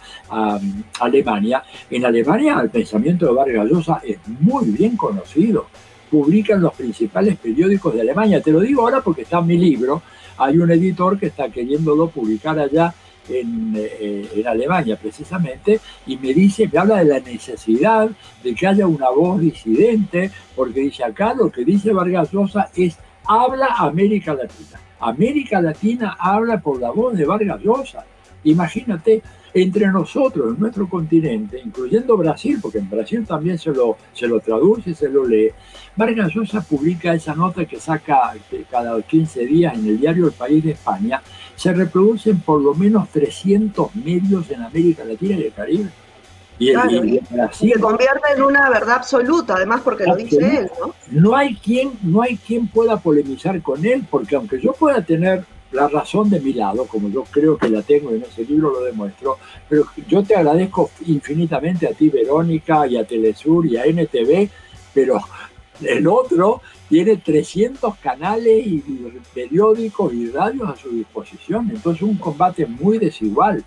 Alemania. 0.99 1.63
En 1.89 2.05
Alemania 2.05 2.59
el 2.61 2.69
pensamiento 2.69 3.25
de 3.25 3.33
Vargas 3.33 3.67
Llosa 3.67 4.01
es 4.03 4.17
muy 4.39 4.65
bien 4.71 4.95
conocido. 4.95 5.67
Publican 6.09 6.61
los 6.61 6.73
principales 6.73 7.37
periódicos 7.37 7.93
de 7.93 8.01
Alemania. 8.01 8.41
Te 8.41 8.51
lo 8.51 8.59
digo 8.59 8.81
ahora 8.81 9.01
porque 9.01 9.21
está 9.21 9.39
en 9.39 9.47
mi 9.47 9.57
libro. 9.57 10.01
Hay 10.37 10.57
un 10.57 10.69
editor 10.71 11.17
que 11.17 11.27
está 11.27 11.49
queriéndolo 11.49 12.09
publicar 12.09 12.59
allá 12.59 12.93
en, 13.29 13.73
eh, 13.75 14.29
en, 14.35 14.47
Alemania 14.47 14.97
precisamente, 14.97 15.79
y 16.05 16.17
me 16.17 16.33
dice, 16.33 16.69
me 16.71 16.79
habla 16.79 16.97
de 16.97 17.05
la 17.05 17.19
necesidad 17.19 18.09
de 18.43 18.55
que 18.55 18.67
haya 18.67 18.87
una 18.87 19.09
voz 19.09 19.39
disidente, 19.39 20.31
porque 20.55 20.81
dice 20.81 21.03
acá 21.03 21.33
lo 21.33 21.51
que 21.51 21.63
dice 21.63 21.93
Vargas 21.93 22.31
Llosa 22.31 22.69
es, 22.75 22.97
habla 23.25 23.67
América 23.77 24.33
Latina. 24.33 24.79
América 24.99 25.61
Latina 25.61 26.15
habla 26.19 26.59
por 26.59 26.79
la 26.79 26.91
voz 26.91 27.17
de 27.17 27.25
Vargas 27.25 27.61
Llosa. 27.61 28.05
Imagínate, 28.43 29.21
entre 29.53 29.87
nosotros, 29.87 30.53
en 30.53 30.59
nuestro 30.59 30.87
continente, 30.87 31.59
incluyendo 31.63 32.15
Brasil, 32.17 32.59
porque 32.61 32.79
en 32.79 32.89
Brasil 32.89 33.25
también 33.25 33.57
se 33.57 33.71
lo, 33.71 33.97
se 34.13 34.27
lo 34.27 34.39
traduce, 34.39 34.93
se 34.93 35.09
lo 35.09 35.25
lee, 35.25 35.49
Vargas 35.95 36.33
Llosa 36.33 36.61
publica 36.61 37.13
esa 37.13 37.35
nota 37.35 37.65
que 37.65 37.79
saca 37.79 38.33
cada 38.69 39.01
15 39.01 39.45
días 39.45 39.73
en 39.73 39.87
el 39.87 39.99
diario 39.99 40.27
El 40.27 40.33
País 40.33 40.63
de 40.63 40.71
España, 40.71 41.21
se 41.55 41.73
reproducen 41.73 42.39
por 42.39 42.61
lo 42.61 42.73
menos 42.73 43.09
300 43.09 43.95
medios 43.95 44.49
en 44.49 44.61
América 44.61 45.03
Latina 45.03 45.35
y 45.35 45.43
el 45.43 45.53
Caribe. 45.53 45.89
Y, 46.59 46.67
se 46.67 47.79
convierte 47.79 48.33
en 48.35 48.43
una 48.43 48.69
verdad 48.69 48.97
absoluta, 48.97 49.55
además 49.55 49.81
porque 49.83 50.05
lo 50.05 50.15
dice 50.15 50.59
él, 50.59 50.71
¿no? 50.79 50.93
No 51.09 51.35
hay, 51.35 51.55
quien, 51.55 51.93
no 52.03 52.21
hay 52.21 52.37
quien 52.37 52.67
pueda 52.67 52.97
polemizar 52.97 53.59
con 53.63 53.83
él, 53.83 54.05
porque 54.09 54.35
aunque 54.35 54.61
yo 54.61 54.71
pueda 54.73 55.01
tener 55.03 55.43
la 55.71 55.87
razón 55.87 56.29
de 56.29 56.39
mi 56.39 56.53
lado, 56.53 56.85
como 56.85 57.09
yo 57.09 57.23
creo 57.23 57.57
que 57.57 57.69
la 57.69 57.81
tengo 57.81 58.11
en 58.11 58.23
ese 58.23 58.43
libro 58.43 58.71
lo 58.71 58.81
demuestro, 58.81 59.37
pero 59.69 59.85
yo 60.07 60.23
te 60.23 60.35
agradezco 60.35 60.91
infinitamente 61.05 61.87
a 61.87 61.91
ti, 61.91 62.09
Verónica, 62.09 62.87
y 62.87 62.97
a 62.97 63.05
Telesur 63.05 63.65
y 63.65 63.77
a 63.77 63.85
NTV, 63.85 64.49
pero 64.93 65.19
el 65.81 66.07
otro 66.07 66.61
tiene 66.89 67.17
300 67.17 67.95
canales 67.97 68.67
y 68.67 68.83
periódicos 69.33 70.13
y 70.13 70.29
radios 70.29 70.69
a 70.69 70.75
su 70.75 70.89
disposición, 70.89 71.69
entonces 71.73 72.03
un 72.03 72.17
combate 72.17 72.65
muy 72.65 72.97
desigual. 72.97 73.63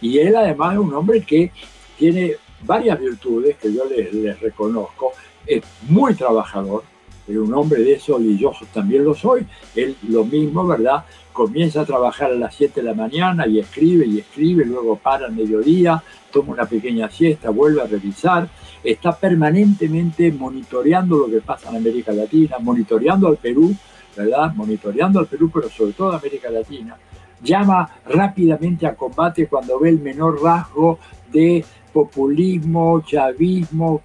Y 0.00 0.18
él 0.18 0.36
además 0.36 0.74
es 0.74 0.78
un 0.78 0.94
hombre 0.94 1.22
que 1.22 1.50
tiene 1.98 2.36
varias 2.62 3.00
virtudes 3.00 3.56
que 3.56 3.72
yo 3.72 3.82
les, 3.84 4.40
reconozco, 4.40 5.12
es 5.46 5.62
muy 5.88 6.14
trabajador, 6.14 6.84
es 7.28 7.36
un 7.36 7.52
hombre 7.54 7.82
de 7.82 7.92
eso 7.94 8.20
y 8.20 8.38
yo 8.38 8.52
también 8.72 9.04
lo 9.04 9.14
soy, 9.14 9.46
él 9.74 9.96
lo 10.08 10.24
mismo, 10.24 10.66
¿verdad? 10.66 11.04
Comienza 11.32 11.82
a 11.82 11.84
trabajar 11.86 12.32
a 12.32 12.34
las 12.34 12.54
7 12.54 12.80
de 12.80 12.86
la 12.86 12.94
mañana 12.94 13.46
y 13.46 13.58
escribe 13.58 14.06
y 14.06 14.18
escribe, 14.18 14.64
luego 14.64 14.96
para 14.96 15.26
al 15.26 15.32
mediodía, 15.32 16.02
toma 16.32 16.52
una 16.52 16.64
pequeña 16.66 17.08
siesta, 17.10 17.50
vuelve 17.50 17.82
a 17.82 17.86
revisar, 17.86 18.48
está 18.82 19.12
permanentemente 19.16 20.32
monitoreando 20.32 21.18
lo 21.18 21.30
que 21.30 21.40
pasa 21.40 21.70
en 21.70 21.76
América 21.76 22.12
Latina, 22.12 22.56
monitoreando 22.60 23.28
al 23.28 23.36
Perú, 23.36 23.74
¿verdad? 24.16 24.52
Monitoreando 24.54 25.20
al 25.20 25.26
Perú, 25.26 25.50
pero 25.52 25.68
sobre 25.68 25.92
todo 25.92 26.12
a 26.12 26.18
América 26.18 26.50
Latina. 26.50 26.96
Llama 27.40 27.88
rápidamente 28.06 28.86
a 28.86 28.96
combate 28.96 29.46
cuando 29.46 29.78
ve 29.78 29.90
el 29.90 30.00
menor 30.00 30.42
rasgo 30.42 30.98
de 31.30 31.64
populismo, 31.92 33.02
chavismo, 33.06 34.02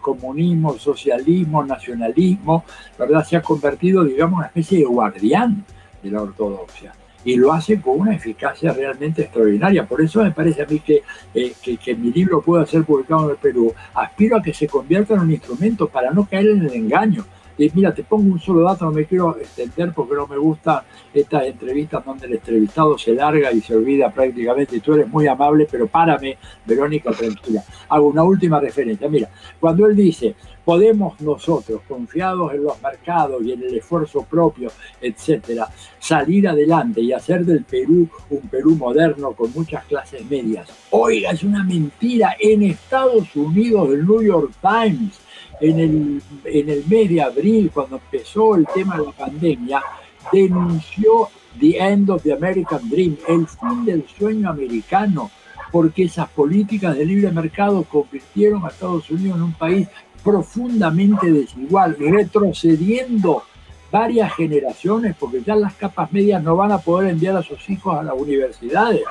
comunismo, 0.00 0.78
socialismo, 0.78 1.64
nacionalismo, 1.64 2.64
¿verdad? 2.98 3.24
Se 3.24 3.36
ha 3.36 3.42
convertido, 3.42 4.04
digamos, 4.04 4.34
en 4.34 4.38
una 4.38 4.46
especie 4.46 4.78
de 4.78 4.84
guardián 4.84 5.64
de 6.02 6.10
la 6.10 6.22
ortodoxia. 6.22 6.92
Y 7.26 7.36
lo 7.36 7.52
hace 7.52 7.80
con 7.80 8.00
una 8.00 8.14
eficacia 8.14 8.72
realmente 8.72 9.22
extraordinaria. 9.22 9.86
Por 9.86 10.02
eso 10.02 10.22
me 10.22 10.30
parece 10.30 10.62
a 10.62 10.66
mí 10.66 10.80
que, 10.80 11.02
eh, 11.34 11.54
que, 11.62 11.78
que, 11.78 11.94
mi 11.94 12.12
libro 12.12 12.42
pueda 12.42 12.66
ser 12.66 12.84
publicado 12.84 13.24
en 13.24 13.30
el 13.30 13.36
Perú. 13.36 13.72
Aspiro 13.94 14.36
a 14.36 14.42
que 14.42 14.52
se 14.52 14.66
convierta 14.66 15.14
en 15.14 15.20
un 15.20 15.32
instrumento 15.32 15.88
para 15.88 16.10
no 16.10 16.26
caer 16.26 16.48
en 16.48 16.66
el 16.66 16.74
engaño 16.74 17.24
y 17.56 17.70
mira, 17.74 17.94
te 17.94 18.02
pongo 18.02 18.32
un 18.32 18.40
solo 18.40 18.62
dato, 18.62 18.84
no 18.84 18.90
me 18.90 19.04
quiero 19.04 19.36
extender 19.36 19.92
porque 19.94 20.14
no 20.14 20.26
me 20.26 20.36
gustan 20.36 20.80
estas 21.12 21.46
entrevistas 21.46 22.04
donde 22.04 22.26
el 22.26 22.34
entrevistado 22.34 22.98
se 22.98 23.14
larga 23.14 23.52
y 23.52 23.60
se 23.60 23.76
olvida 23.76 24.10
prácticamente. 24.10 24.76
Y 24.76 24.80
tú 24.80 24.94
eres 24.94 25.08
muy 25.08 25.26
amable, 25.28 25.68
pero 25.70 25.86
párame, 25.86 26.36
Verónica, 26.66 27.12
tranquila. 27.12 27.62
Hago 27.88 28.08
una 28.08 28.24
última 28.24 28.58
referencia. 28.58 29.08
Mira, 29.08 29.28
cuando 29.60 29.86
él 29.86 29.94
dice, 29.94 30.34
podemos 30.64 31.20
nosotros, 31.20 31.82
confiados 31.86 32.54
en 32.54 32.64
los 32.64 32.82
mercados 32.82 33.42
y 33.44 33.52
en 33.52 33.62
el 33.62 33.76
esfuerzo 33.76 34.24
propio, 34.28 34.70
etcétera, 35.00 35.68
salir 35.98 36.48
adelante 36.48 37.00
y 37.00 37.12
hacer 37.12 37.44
del 37.44 37.64
Perú 37.64 38.08
un 38.30 38.48
Perú 38.48 38.74
moderno 38.74 39.32
con 39.32 39.52
muchas 39.52 39.84
clases 39.84 40.28
medias. 40.28 40.68
Oiga, 40.90 41.30
es 41.30 41.44
una 41.44 41.62
mentira. 41.62 42.36
En 42.40 42.62
Estados 42.62 43.36
Unidos, 43.36 43.90
el 43.90 44.06
New 44.06 44.22
York 44.22 44.52
Times 44.60 45.20
en 45.60 45.78
el, 45.78 46.22
en 46.44 46.68
el 46.68 46.84
mes 46.86 47.08
de 47.08 47.22
abril, 47.22 47.70
cuando 47.72 47.96
empezó 47.96 48.56
el 48.56 48.66
tema 48.66 48.96
de 48.98 49.06
la 49.06 49.12
pandemia, 49.12 49.82
denunció 50.32 51.28
The 51.58 51.78
End 51.78 52.10
of 52.10 52.22
the 52.22 52.32
American 52.32 52.88
Dream, 52.88 53.16
el 53.28 53.46
fin 53.46 53.84
del 53.84 54.04
sueño 54.06 54.50
americano, 54.50 55.30
porque 55.70 56.04
esas 56.04 56.28
políticas 56.28 56.96
de 56.96 57.04
libre 57.04 57.30
mercado 57.30 57.84
convirtieron 57.84 58.64
a 58.64 58.68
Estados 58.68 59.10
Unidos 59.10 59.36
en 59.36 59.42
un 59.42 59.52
país 59.54 59.88
profundamente 60.22 61.30
desigual, 61.30 61.96
retrocediendo 61.98 63.42
varias 63.90 64.34
generaciones, 64.34 65.14
porque 65.18 65.42
ya 65.42 65.54
las 65.54 65.74
capas 65.74 66.12
medias 66.12 66.42
no 66.42 66.56
van 66.56 66.72
a 66.72 66.78
poder 66.78 67.10
enviar 67.10 67.36
a 67.36 67.42
sus 67.42 67.68
hijos 67.70 67.96
a 67.96 68.02
las 68.02 68.14
universidades. 68.16 69.02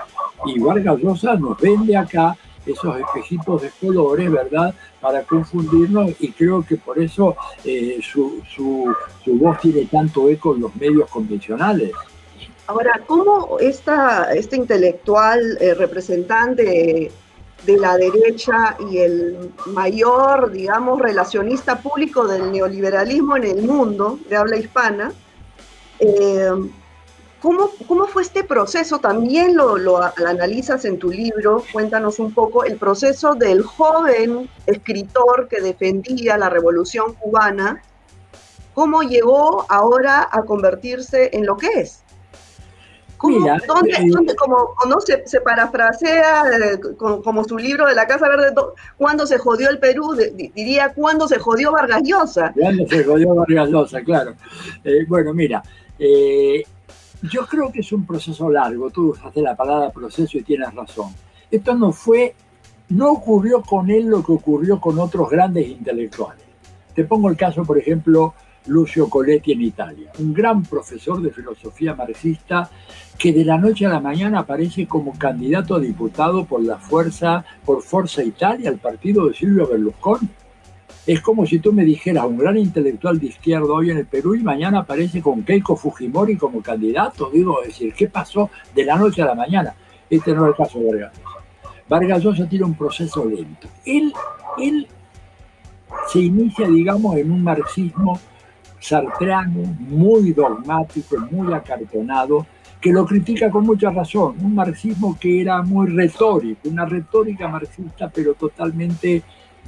Y 0.45 0.59
Vargas 0.59 0.99
Llosa 0.99 1.35
nos 1.35 1.57
vende 1.57 1.95
acá 1.95 2.35
esos 2.65 2.95
espejitos 2.99 3.61
de 3.61 3.71
colores, 3.79 4.31
¿verdad? 4.31 4.73
Para 5.01 5.23
confundirnos 5.23 6.11
y 6.19 6.31
creo 6.31 6.65
que 6.65 6.77
por 6.77 6.99
eso 6.99 7.35
eh, 7.63 7.99
su, 8.01 8.41
su, 8.47 8.95
voz 9.25 9.59
tiene 9.59 9.85
tanto 9.85 10.29
eco 10.29 10.55
en 10.55 10.61
los 10.61 10.75
medios 10.75 11.09
convencionales. 11.09 11.91
Ahora, 12.67 13.01
¿cómo 13.05 13.59
esta, 13.59 14.33
este 14.33 14.55
intelectual 14.55 15.57
eh, 15.59 15.73
representante 15.73 17.11
de 17.65 17.77
la 17.77 17.97
derecha 17.97 18.75
y 18.91 18.97
el 18.97 19.51
mayor, 19.67 20.51
digamos, 20.51 20.99
relacionista 20.99 21.79
público 21.79 22.27
del 22.27 22.51
neoliberalismo 22.51 23.37
en 23.37 23.43
el 23.43 23.61
mundo 23.63 24.19
de 24.29 24.35
habla 24.35 24.57
hispana, 24.57 25.13
eh, 25.99 26.51
¿Cómo, 27.43 27.71
¿Cómo, 27.89 28.07
fue 28.07 28.21
este 28.21 28.45
proceso? 28.45 28.99
También 28.99 29.57
lo, 29.57 29.77
lo, 29.77 29.99
analizas 30.01 30.85
en 30.85 30.97
tu 30.97 31.11
libro. 31.11 31.61
Cuéntanos 31.73 32.17
un 32.19 32.33
poco 32.33 32.63
el 32.63 32.77
proceso 32.77 33.35
del 33.35 33.63
joven 33.63 34.49
escritor 34.65 35.49
que 35.49 35.59
defendía 35.59 36.37
la 36.37 36.49
revolución 36.49 37.13
cubana. 37.15 37.83
¿Cómo 38.73 39.01
llegó 39.01 39.65
ahora 39.67 40.29
a 40.31 40.43
convertirse 40.43 41.31
en 41.33 41.45
lo 41.45 41.57
que 41.57 41.67
es? 41.75 42.01
Mira, 43.21 43.57
¿Dónde, 43.67 43.91
eh, 43.91 44.07
dónde, 44.09 44.35
como 44.35 44.75
no 44.87 45.01
se, 45.01 45.27
se 45.27 45.41
parafrasea 45.41 46.43
eh, 46.45 46.79
como, 46.97 47.43
su 47.43 47.57
libro 47.57 47.87
de 47.87 47.95
la 47.95 48.07
Casa 48.07 48.29
Verde, 48.29 48.53
¿cuándo 48.97 49.27
se 49.27 49.37
jodió 49.37 49.69
el 49.69 49.79
Perú? 49.79 50.15
diría, 50.55 50.93
¿cuándo 50.93 51.27
se 51.27 51.39
jodió 51.39 51.73
Vargas 51.73 52.03
Llosa? 52.03 52.53
¿Cuándo 52.57 52.87
se 52.87 53.03
jodió 53.03 53.35
Vargas 53.35 53.69
Llosa? 53.69 54.01
Claro. 54.01 54.33
Eh, 54.83 55.05
bueno, 55.07 55.33
mira, 55.33 55.63
eh, 55.99 56.63
yo 57.31 57.45
creo 57.45 57.71
que 57.71 57.79
es 57.79 57.91
un 57.91 58.05
proceso 58.05 58.49
largo, 58.49 58.89
tú 58.89 59.11
usaste 59.11 59.41
la 59.41 59.55
palabra 59.55 59.91
proceso 59.91 60.37
y 60.37 60.43
tienes 60.43 60.73
razón. 60.73 61.13
Esto 61.49 61.73
no 61.75 61.91
fue, 61.91 62.35
no 62.89 63.11
ocurrió 63.11 63.61
con 63.61 63.89
él 63.89 64.07
lo 64.07 64.23
que 64.23 64.33
ocurrió 64.33 64.79
con 64.79 64.99
otros 64.99 65.29
grandes 65.29 65.67
intelectuales. 65.67 66.43
Te 66.93 67.05
pongo 67.05 67.29
el 67.29 67.37
caso, 67.37 67.63
por 67.63 67.77
ejemplo, 67.77 68.33
Lucio 68.67 69.09
Coletti 69.09 69.53
en 69.53 69.61
Italia, 69.61 70.11
un 70.19 70.33
gran 70.33 70.63
profesor 70.63 71.21
de 71.21 71.31
filosofía 71.31 71.95
marxista 71.95 72.69
que 73.17 73.33
de 73.33 73.45
la 73.45 73.57
noche 73.57 73.85
a 73.85 73.89
la 73.89 73.99
mañana 73.99 74.39
aparece 74.39 74.87
como 74.87 75.17
candidato 75.17 75.75
a 75.75 75.79
diputado 75.79 76.45
por 76.45 76.63
la 76.63 76.77
fuerza, 76.77 77.43
por 77.65 77.81
Forza 77.81 78.23
Italia, 78.23 78.69
el 78.69 78.77
partido 78.77 79.27
de 79.27 79.33
Silvio 79.33 79.67
Berlusconi. 79.67 80.29
Es 81.05 81.19
como 81.19 81.45
si 81.45 81.59
tú 81.59 81.73
me 81.73 81.83
dijeras, 81.83 82.25
un 82.25 82.37
gran 82.37 82.57
intelectual 82.57 83.19
de 83.19 83.27
izquierda 83.27 83.67
hoy 83.67 83.91
en 83.91 83.97
el 83.97 84.05
Perú 84.05 84.35
y 84.35 84.43
mañana 84.43 84.79
aparece 84.79 85.21
con 85.21 85.43
Keiko 85.43 85.75
Fujimori 85.75 86.37
como 86.37 86.61
candidato. 86.61 87.29
Digo, 87.29 87.61
es 87.61 87.69
decir, 87.69 87.93
¿qué 87.93 88.07
pasó 88.07 88.49
de 88.73 88.85
la 88.85 88.95
noche 88.95 89.21
a 89.21 89.25
la 89.25 89.35
mañana? 89.35 89.75
Este 90.09 90.33
no 90.33 90.45
es 90.45 90.51
el 90.51 90.55
caso 90.55 90.79
de 90.79 90.85
Vargas 90.85 91.11
Vargas 91.89 92.23
Llosa 92.23 92.47
tiene 92.47 92.65
un 92.65 92.75
proceso 92.75 93.25
lento. 93.25 93.67
Él, 93.85 94.13
él 94.57 94.87
se 96.07 96.19
inicia, 96.19 96.67
digamos, 96.67 97.17
en 97.17 97.31
un 97.31 97.43
marxismo 97.43 98.19
sartreano, 98.79 99.61
muy 99.79 100.31
dogmático, 100.31 101.17
muy 101.31 101.53
acartonado, 101.53 102.45
que 102.79 102.91
lo 102.91 103.05
critica 103.05 103.49
con 103.49 103.65
mucha 103.65 103.91
razón. 103.91 104.35
Un 104.41 104.55
marxismo 104.55 105.17
que 105.19 105.41
era 105.41 105.61
muy 105.61 105.87
retórico, 105.87 106.69
una 106.69 106.85
retórica 106.85 107.47
marxista, 107.47 108.09
pero 108.09 108.33
totalmente 108.33 109.21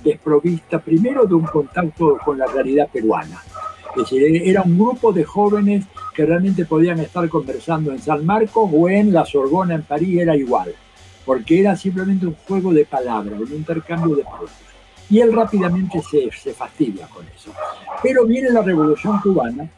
desprovista 0.05 0.79
primero 0.79 1.25
de 1.25 1.33
un 1.33 1.45
contacto 1.45 2.17
con 2.23 2.37
la 2.37 2.45
realidad 2.45 2.87
peruana. 2.93 3.41
Es 3.89 4.03
decir, 4.03 4.23
era 4.45 4.61
un 4.61 4.77
grupo 4.77 5.11
de 5.11 5.23
jóvenes 5.23 5.85
que 6.13 6.25
realmente 6.25 6.65
podían 6.65 6.99
estar 6.99 7.27
conversando 7.27 7.91
en 7.91 7.99
San 7.99 8.25
Marcos 8.25 8.69
o 8.71 8.87
en 8.87 9.11
la 9.11 9.25
Sorbona 9.25 9.75
en 9.75 9.83
París, 9.83 10.19
era 10.19 10.35
igual, 10.35 10.73
porque 11.25 11.61
era 11.61 11.75
simplemente 11.75 12.27
un 12.27 12.35
juego 12.47 12.73
de 12.73 12.85
palabras, 12.85 13.39
un 13.39 13.53
intercambio 13.53 14.15
de 14.15 14.23
palabras. 14.23 14.51
Y 15.09 15.19
él 15.19 15.33
rápidamente 15.33 16.01
se, 16.01 16.29
se 16.31 16.53
fastidia 16.53 17.07
con 17.07 17.25
eso. 17.27 17.51
Pero 18.03 18.25
viene 18.25 18.49
la 18.49 18.61
Revolución 18.61 19.19
Cubana 19.19 19.69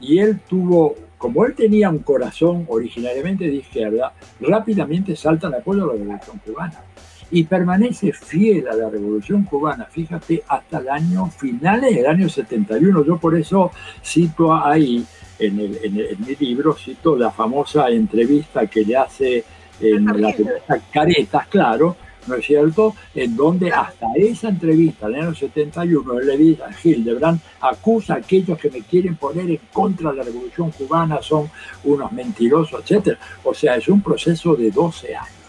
y 0.00 0.18
él 0.18 0.40
tuvo, 0.48 0.94
como 1.16 1.44
él 1.44 1.54
tenía 1.54 1.90
un 1.90 1.98
corazón 1.98 2.66
originariamente 2.68 3.44
de 3.44 3.56
izquierda, 3.56 4.12
rápidamente 4.40 5.14
salta 5.14 5.46
al 5.46 5.54
apoyo 5.54 5.84
a 5.84 5.86
la 5.86 5.92
Revolución 5.92 6.40
Cubana 6.44 6.84
y 7.30 7.44
permanece 7.44 8.12
fiel 8.12 8.68
a 8.68 8.74
la 8.74 8.90
Revolución 8.90 9.44
Cubana, 9.44 9.84
fíjate, 9.84 10.42
hasta 10.48 10.78
el 10.78 10.88
año 10.88 11.26
finales 11.26 11.94
del 11.94 12.06
año 12.06 12.28
71. 12.28 13.04
Yo 13.04 13.18
por 13.18 13.36
eso 13.36 13.70
cito 14.04 14.52
ahí 14.54 15.04
en, 15.38 15.60
el, 15.60 15.78
en, 15.82 16.16
mi 16.26 16.34
libro, 16.36 16.74
cito 16.74 17.16
la 17.16 17.30
famosa 17.30 17.88
entrevista 17.88 18.66
que 18.66 18.84
le 18.84 18.96
hace 18.96 19.44
en 19.80 20.04
la 20.06 20.30
entrevista 20.30 20.80
Caretas, 20.92 21.46
claro, 21.46 21.96
¿no 22.26 22.34
es 22.34 22.44
cierto? 22.44 22.94
En 23.14 23.36
donde 23.36 23.70
hasta 23.70 24.06
esa 24.16 24.48
entrevista 24.48 25.06
del 25.06 25.22
año 25.22 25.34
71, 25.34 26.18
él 26.18 26.26
le 26.26 26.36
dice 26.36 26.62
a 26.64 26.70
Hildebrand, 26.82 27.40
acusa 27.60 28.14
a 28.14 28.16
aquellos 28.18 28.58
que 28.58 28.70
me 28.70 28.82
quieren 28.82 29.16
poner 29.16 29.48
en 29.50 29.60
contra 29.72 30.10
de 30.10 30.18
la 30.18 30.22
revolución 30.24 30.70
cubana, 30.72 31.22
son 31.22 31.50
unos 31.84 32.12
mentirosos, 32.12 32.82
etc. 32.90 33.16
O 33.44 33.54
sea, 33.54 33.76
es 33.76 33.88
un 33.88 34.02
proceso 34.02 34.54
de 34.54 34.70
12 34.70 35.16
años. 35.16 35.39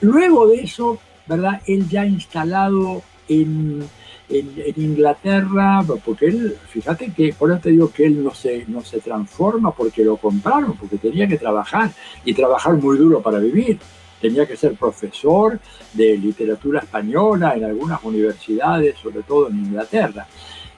Luego 0.00 0.46
de 0.46 0.62
eso, 0.62 0.98
¿verdad? 1.26 1.60
Él 1.66 1.88
ya 1.88 2.06
instalado 2.06 3.02
en, 3.28 3.84
en, 4.28 4.74
Inglaterra, 4.76 5.84
porque 6.04 6.26
él, 6.26 6.56
fíjate 6.68 7.12
que, 7.12 7.32
por 7.32 7.50
eso 7.50 7.68
digo 7.68 7.90
que 7.90 8.06
él 8.06 8.22
no 8.22 8.34
se, 8.34 8.64
no 8.68 8.82
se 8.82 9.00
transforma 9.00 9.72
porque 9.72 10.04
lo 10.04 10.16
compraron, 10.16 10.76
porque 10.76 10.98
tenía 10.98 11.26
que 11.26 11.38
trabajar 11.38 11.90
y 12.24 12.34
trabajar 12.34 12.74
muy 12.74 12.96
duro 12.96 13.20
para 13.20 13.38
vivir. 13.38 13.78
Tenía 14.20 14.46
que 14.46 14.56
ser 14.56 14.74
profesor 14.74 15.60
de 15.92 16.18
literatura 16.18 16.80
española 16.80 17.54
en 17.54 17.64
algunas 17.64 18.02
universidades, 18.02 18.96
sobre 18.98 19.22
todo 19.22 19.48
en 19.48 19.58
Inglaterra. 19.58 20.26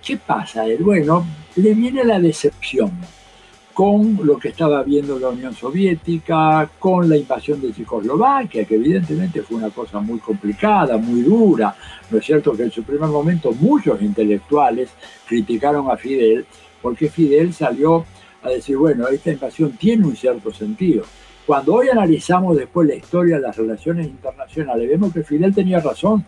¿Qué 0.04 0.16
pasa? 0.18 0.64
Bueno, 0.78 1.26
le 1.56 1.74
viene 1.74 2.04
la 2.04 2.20
decepción 2.20 2.92
con 3.74 4.18
lo 4.24 4.36
que 4.36 4.48
estaba 4.48 4.82
viendo 4.82 5.18
la 5.18 5.28
Unión 5.28 5.54
Soviética, 5.54 6.68
con 6.78 7.08
la 7.08 7.16
invasión 7.16 7.60
de 7.60 7.72
Checoslovaquia, 7.72 8.64
que 8.64 8.74
evidentemente 8.74 9.42
fue 9.42 9.56
una 9.58 9.70
cosa 9.70 10.00
muy 10.00 10.18
complicada, 10.18 10.96
muy 10.96 11.22
dura. 11.22 11.74
¿No 12.10 12.18
es 12.18 12.24
cierto 12.24 12.52
que 12.52 12.64
en 12.64 12.70
su 12.70 12.82
primer 12.82 13.08
momento 13.08 13.52
muchos 13.52 14.02
intelectuales 14.02 14.90
criticaron 15.26 15.90
a 15.90 15.96
Fidel 15.96 16.44
porque 16.82 17.08
Fidel 17.08 17.52
salió 17.52 18.04
a 18.42 18.50
decir, 18.50 18.76
bueno, 18.76 19.06
esta 19.08 19.30
invasión 19.30 19.72
tiene 19.72 20.06
un 20.06 20.16
cierto 20.16 20.52
sentido. 20.52 21.04
Cuando 21.46 21.74
hoy 21.74 21.88
analizamos 21.88 22.56
después 22.56 22.88
la 22.88 22.94
historia 22.94 23.36
de 23.36 23.42
las 23.42 23.56
relaciones 23.56 24.06
internacionales, 24.06 24.88
vemos 24.88 25.12
que 25.12 25.22
Fidel 25.22 25.54
tenía 25.54 25.80
razón, 25.80 26.24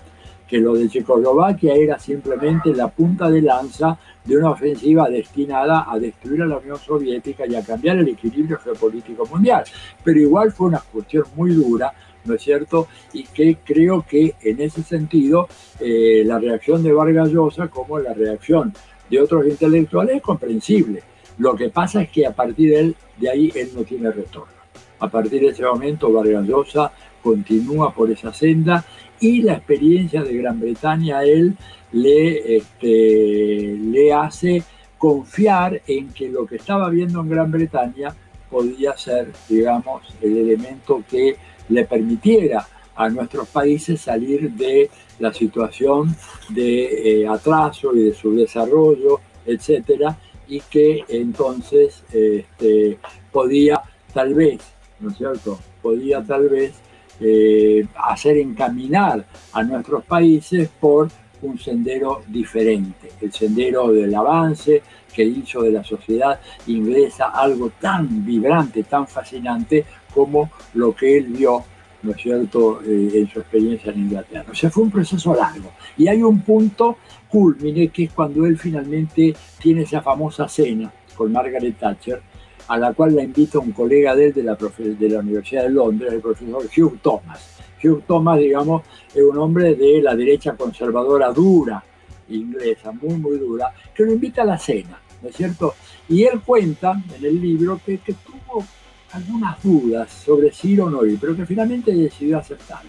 que 0.53 0.59
lo 0.59 0.75
de 0.75 0.87
Checoslovaquia 0.87 1.73
era 1.73 1.99
simplemente 1.99 2.75
la 2.75 2.89
punta 2.89 3.31
de 3.31 3.41
lanza 3.41 3.99
de 4.23 4.37
una 4.37 4.51
ofensiva 4.51 5.09
destinada 5.09 5.87
a 5.91 5.99
destruir 5.99 6.43
a 6.43 6.47
la 6.47 6.59
Unión 6.59 6.77
Soviética 6.77 7.47
y 7.47 7.55
a 7.55 7.65
cambiar 7.65 7.97
el 7.97 8.09
equilibrio 8.09 8.59
geopolítico 8.59 9.25
mundial. 9.25 9.65
Pero 10.05 10.21
igual 10.21 10.53
fue 10.53 10.67
una 10.67 10.81
cuestión 10.81 11.25
muy 11.37 11.55
dura, 11.55 11.95
¿no 12.27 12.35
es 12.35 12.43
cierto? 12.43 12.87
Y 13.15 13.25
que 13.25 13.61
creo 13.65 14.05
que 14.07 14.35
en 14.43 14.61
ese 14.61 14.83
sentido 14.83 15.49
eh, 15.81 16.23
la 16.27 16.39
reacción 16.39 16.83
de 16.83 16.93
Vargas 16.93 17.31
Llosa 17.31 17.69
como 17.69 17.99
la 17.99 18.13
reacción 18.13 18.75
de 19.09 19.23
otros 19.23 19.47
intelectuales 19.47 20.17
es 20.17 20.23
comprensible. 20.23 21.03
Lo 21.39 21.57
que 21.57 21.71
pasa 21.71 22.03
es 22.03 22.11
que 22.11 22.27
a 22.27 22.33
partir 22.33 22.73
de, 22.73 22.79
él, 22.79 22.97
de 23.17 23.31
ahí 23.31 23.53
él 23.55 23.71
no 23.75 23.85
tiene 23.85 24.11
retorno. 24.11 24.53
A 24.99 25.09
partir 25.09 25.41
de 25.41 25.49
ese 25.49 25.65
momento 25.65 26.13
Vargas 26.13 26.47
Llosa 26.47 26.93
continúa 27.23 27.95
por 27.95 28.11
esa 28.11 28.35
senda 28.35 28.85
y 29.23 29.41
la 29.41 29.55
experiencia 29.55 30.23
de 30.23 30.37
Gran 30.37 30.59
Bretaña 30.59 31.19
a 31.19 31.25
él 31.25 31.57
le, 31.93 32.57
este, 32.57 33.79
le 33.81 34.13
hace 34.13 34.65
confiar 34.99 35.81
en 35.87 36.13
que 36.13 36.29
lo 36.29 36.45
que 36.45 36.57
estaba 36.57 36.91
viendo 36.91 37.21
en 37.21 37.29
Gran 37.29 37.51
Bretaña 37.51 38.15
podía 38.51 38.97
ser, 38.97 39.29
digamos, 39.49 40.03
el 40.21 40.37
elemento 40.37 41.05
que 41.09 41.37
le 41.69 41.85
permitiera 41.85 42.67
a 42.97 43.09
nuestros 43.09 43.49
países 43.49 44.01
salir 44.01 44.51
de 44.51 44.91
la 45.21 45.33
situación 45.33 46.15
de 46.49 47.21
eh, 47.23 47.29
atraso 47.29 47.95
y 47.95 48.03
de 48.03 48.15
su 48.15 48.35
desarrollo, 48.35 49.21
etcétera, 49.47 50.19
y 50.49 50.61
que 50.61 51.05
entonces 51.09 52.03
este, 52.13 52.99
podía 53.31 53.81
tal 54.13 54.35
vez, 54.35 54.61
¿no 54.99 55.11
es 55.11 55.17
cierto? 55.17 55.61
Podía 55.81 56.23
tal 56.23 56.49
vez 56.49 56.75
eh, 57.23 57.87
hacer 57.95 58.39
encaminar 58.39 59.25
a 59.53 59.63
nuestros 59.63 60.05
países 60.05 60.69
por 60.69 61.09
un 61.43 61.59
sendero 61.59 62.23
diferente, 62.29 63.13
el 63.21 63.33
sendero 63.33 63.93
del 63.93 64.15
avance 64.15 64.83
que 65.13 65.25
hizo 65.25 65.63
de 65.63 65.73
la 65.73 65.85
sociedad 65.85 66.41
inglesa 66.67 67.27
algo 67.27 67.71
tan 67.81 68.25
vibrante, 68.25 68.85
tan 68.85 69.07
fascinante 69.07 69.85
como 70.15 70.51
lo 70.75 70.95
que 70.95 71.19
él 71.19 71.27
vio, 71.27 71.65
¿no 72.03 72.13
es 72.13 72.17
cierto?, 72.23 72.81
eh, 72.83 73.11
en 73.15 73.29
su 73.29 73.41
experiencia 73.41 73.93
en 73.93 74.01
Inglaterra. 74.01 74.47
O 74.51 74.55
sea, 74.55 74.71
fue 74.71 74.85
un 74.85 74.91
proceso 74.91 75.35
largo. 75.35 75.73
Y 75.97 76.09
hay 76.09 76.23
un 76.23 76.41
punto 76.41 76.99
culmine 77.29 77.89
que 77.89 78.05
es 78.05 78.13
cuando 78.13 78.47
él 78.47 78.59
finalmente 78.59 79.35
tiene 79.61 79.83
esa 79.83 80.01
famosa 80.03 80.49
cena 80.49 80.93
con 81.17 81.33
Margaret 81.33 81.79
Thatcher, 81.79 82.23
a 82.69 82.79
la 82.79 82.93
cual 82.93 83.15
la 83.17 83.23
invita 83.23 83.59
un 83.59 83.73
colega 83.73 84.15
de 84.15 84.27
él 84.27 84.35
de 84.35 84.43
la, 84.43 84.57
de 84.57 85.09
la 85.09 85.21
Universidad 85.21 85.65
de 85.65 85.71
Londres, 85.71 86.13
el 86.13 86.21
profesor 86.21 86.63
Hugh 86.77 86.99
Thomas 87.03 87.53
Hugh 87.83 88.03
Thomas, 88.07 88.39
digamos, 88.39 88.83
es 89.15 89.23
un 89.23 89.37
hombre 89.39 89.75
de 89.75 90.03
la 90.03 90.15
derecha 90.15 90.57
conservadora 90.57 91.31
dura, 91.33 91.83
inglesa, 92.29 92.93
muy, 92.93 93.15
muy 93.15 93.39
dura, 93.39 93.73
que 93.95 94.05
lo 94.05 94.13
invita 94.13 94.43
a 94.43 94.47
la 94.47 94.59
cena, 94.59 95.01
¿no 95.21 95.29
es 95.29 95.37
cierto? 95.37 95.75
Y 96.09 96.25
él 96.25 96.41
cuenta 96.45 97.01
en 97.17 97.25
el 97.25 97.41
libro 97.41 97.81
que, 97.85 97.99
tuvo 97.99 98.65
algunas 99.13 99.63
dudas 99.63 100.11
sobre 100.11 100.53
si 100.53 100.73
ir 100.73 100.81
o 100.81 100.91
no 100.91 101.05
ir, 101.05 101.19
pero 101.21 101.37
que 101.37 101.45
finalmente 101.45 101.93
decidió 101.93 102.39
aceptar. 102.39 102.83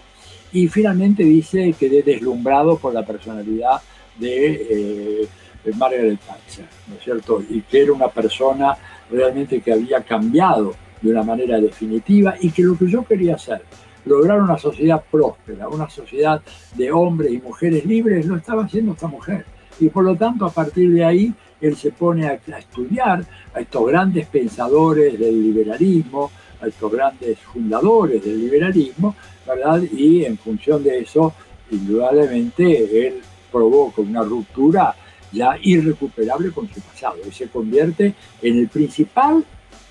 Y 0.52 0.68
finalmente 0.68 1.22
dice 1.24 1.74
que 1.78 1.98
es 1.98 2.04
deslumbrado 2.04 2.78
por 2.78 2.94
la 2.94 3.04
personalidad 3.04 3.82
de 4.16 5.24
eh, 5.24 5.28
Margaret 5.76 6.20
Thatcher, 6.20 6.66
¿no 6.86 6.94
es 6.94 7.02
cierto? 7.02 7.42
Y 7.50 7.62
que 7.62 7.82
era 7.82 7.92
una 7.92 8.08
persona 8.08 8.76
realmente 9.10 9.60
que 9.60 9.72
había 9.72 10.02
cambiado 10.02 10.74
de 11.00 11.10
una 11.10 11.22
manera 11.22 11.60
definitiva 11.60 12.34
y 12.40 12.50
que 12.50 12.62
lo 12.62 12.76
que 12.76 12.88
yo 12.88 13.04
quería 13.04 13.34
hacer 13.34 13.62
lograr 14.06 14.42
una 14.42 14.58
sociedad 14.58 15.02
próspera, 15.10 15.68
una 15.68 15.88
sociedad 15.88 16.40
de 16.74 16.92
hombres 16.92 17.32
y 17.32 17.38
mujeres 17.38 17.84
libres, 17.84 18.26
lo 18.26 18.36
estaba 18.36 18.64
haciendo 18.64 18.92
esta 18.92 19.06
mujer. 19.06 19.44
Y 19.80 19.88
por 19.88 20.04
lo 20.04 20.16
tanto, 20.16 20.44
a 20.44 20.50
partir 20.50 20.92
de 20.92 21.04
ahí, 21.04 21.34
él 21.60 21.76
se 21.76 21.90
pone 21.90 22.26
a, 22.26 22.34
estudiar 22.34 23.24
a 23.54 23.60
estos 23.60 23.86
grandes 23.86 24.26
pensadores 24.26 25.18
del 25.18 25.42
liberalismo, 25.42 26.30
a 26.60 26.66
estos 26.66 26.92
grandes 26.92 27.38
fundadores 27.38 28.24
del 28.24 28.40
liberalismo, 28.40 29.16
¿verdad? 29.46 29.82
Y 29.82 30.24
en 30.24 30.36
función 30.36 30.82
de 30.82 30.98
eso, 30.98 31.32
indudablemente, 31.70 33.06
él 33.06 33.22
provoca 33.50 34.02
una 34.02 34.22
ruptura 34.22 34.94
ya 35.34 35.58
irrecuperable 35.60 36.50
con 36.52 36.72
su 36.72 36.80
pasado 36.80 37.16
y 37.28 37.32
se 37.32 37.48
convierte 37.48 38.14
en 38.40 38.58
el 38.58 38.68
principal 38.68 39.44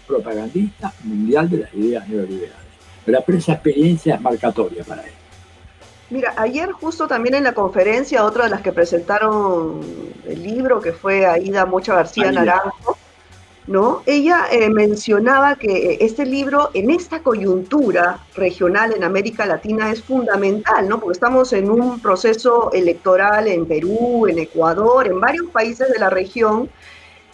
propagandista 0.08 0.94
mundial 1.04 1.50
de 1.50 1.58
las 1.58 1.74
ideas 1.74 2.08
neoliberales 2.08 2.64
pero 3.06 3.24
esa 3.38 3.54
experiencia 3.54 4.16
es 4.16 4.22
marcatoria 4.22 4.84
para 4.84 5.04
él. 5.04 5.12
Mira, 6.10 6.34
ayer 6.38 6.72
justo 6.72 7.08
también 7.08 7.36
en 7.36 7.44
la 7.44 7.54
conferencia, 7.54 8.24
otra 8.24 8.46
de 8.46 8.52
las 8.52 8.62
que 8.62 8.72
presentaron 8.72 9.82
el 10.28 10.44
libro, 10.44 10.80
que 10.80 10.94
fue 10.94 11.26
Aida 11.26 11.66
Mocha 11.66 11.96
García 11.96 12.32
Naranjo, 12.32 12.98
¿no? 13.68 14.04
Ella 14.06 14.46
eh, 14.52 14.70
mencionaba 14.70 15.56
que 15.56 15.98
este 16.02 16.26
libro 16.26 16.70
en 16.74 16.90
esta 16.90 17.22
coyuntura 17.22 18.20
regional 18.36 18.94
en 18.94 19.04
América 19.04 19.46
Latina 19.46 19.92
es 19.92 20.04
fundamental, 20.04 20.88
¿no? 20.88 21.00
Porque 21.00 21.14
estamos 21.14 21.54
en 21.54 21.70
un 21.70 22.00
proceso 22.00 22.72
electoral 22.74 23.48
en 23.48 23.66
Perú, 23.66 24.28
en 24.28 24.40
Ecuador, 24.40 25.08
en 25.08 25.20
varios 25.20 25.50
países 25.50 25.90
de 25.92 26.00
la 26.00 26.10
región, 26.10 26.70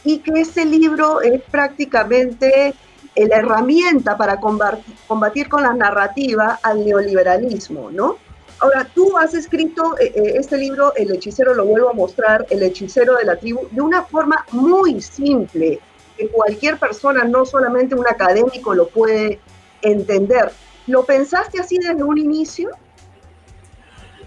y 0.04 0.20
que 0.20 0.40
este 0.40 0.66
libro 0.66 1.22
es 1.22 1.42
prácticamente 1.52 2.74
la 3.16 3.38
herramienta 3.38 4.18
para 4.18 4.40
combatir, 4.40 5.50
con 5.50 5.64
la 5.64 5.74
narrativa 5.74 6.60
al 6.64 6.86
neoliberalismo, 6.86 7.92
¿no? 7.92 8.18
Ahora, 8.60 8.86
tú 8.94 9.18
has 9.18 9.34
escrito 9.34 9.98
eh, 10.00 10.12
eh, 10.16 10.34
este 10.36 10.58
libro, 10.58 10.94
El 10.96 11.12
hechicero, 11.12 11.54
lo 11.54 11.66
vuelvo 11.66 11.90
a 11.90 11.94
mostrar, 11.94 12.46
El 12.50 12.62
hechicero 12.64 13.16
de 13.16 13.26
la 13.26 13.38
tribu, 13.38 13.68
de 13.72 13.82
una 13.82 14.04
forma 14.04 14.46
muy 14.52 15.02
simple, 15.02 15.80
que 16.20 16.28
cualquier 16.28 16.78
persona, 16.78 17.24
no 17.24 17.46
solamente 17.46 17.96
un 17.96 18.06
académico, 18.06 18.74
lo 18.74 18.90
puede 18.90 19.40
entender. 19.82 20.52
¿Lo 20.86 21.06
pensaste 21.06 21.62
así 21.62 21.78
desde 21.78 22.04
un 22.04 22.18
inicio? 22.18 22.72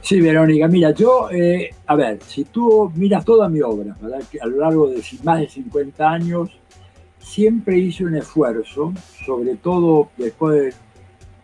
Sí, 0.01 0.19
Verónica, 0.21 0.67
mira, 0.69 0.93
yo, 0.93 1.29
eh, 1.31 1.71
a 1.87 1.95
ver, 1.95 2.19
si 2.27 2.45
tú 2.45 2.91
miras 2.97 3.25
toda 3.27 3.49
mi 3.49 3.61
obra, 3.61 3.95
a 4.41 4.47
lo 4.47 4.59
largo 4.59 4.89
de 4.89 5.03
más 5.23 5.41
de 5.41 5.49
50 5.49 6.11
años, 6.11 6.51
siempre 7.19 7.79
hice 7.79 8.05
un 8.07 8.17
esfuerzo, 8.17 8.95
sobre 9.25 9.57
todo 9.57 10.09
después 10.17 10.75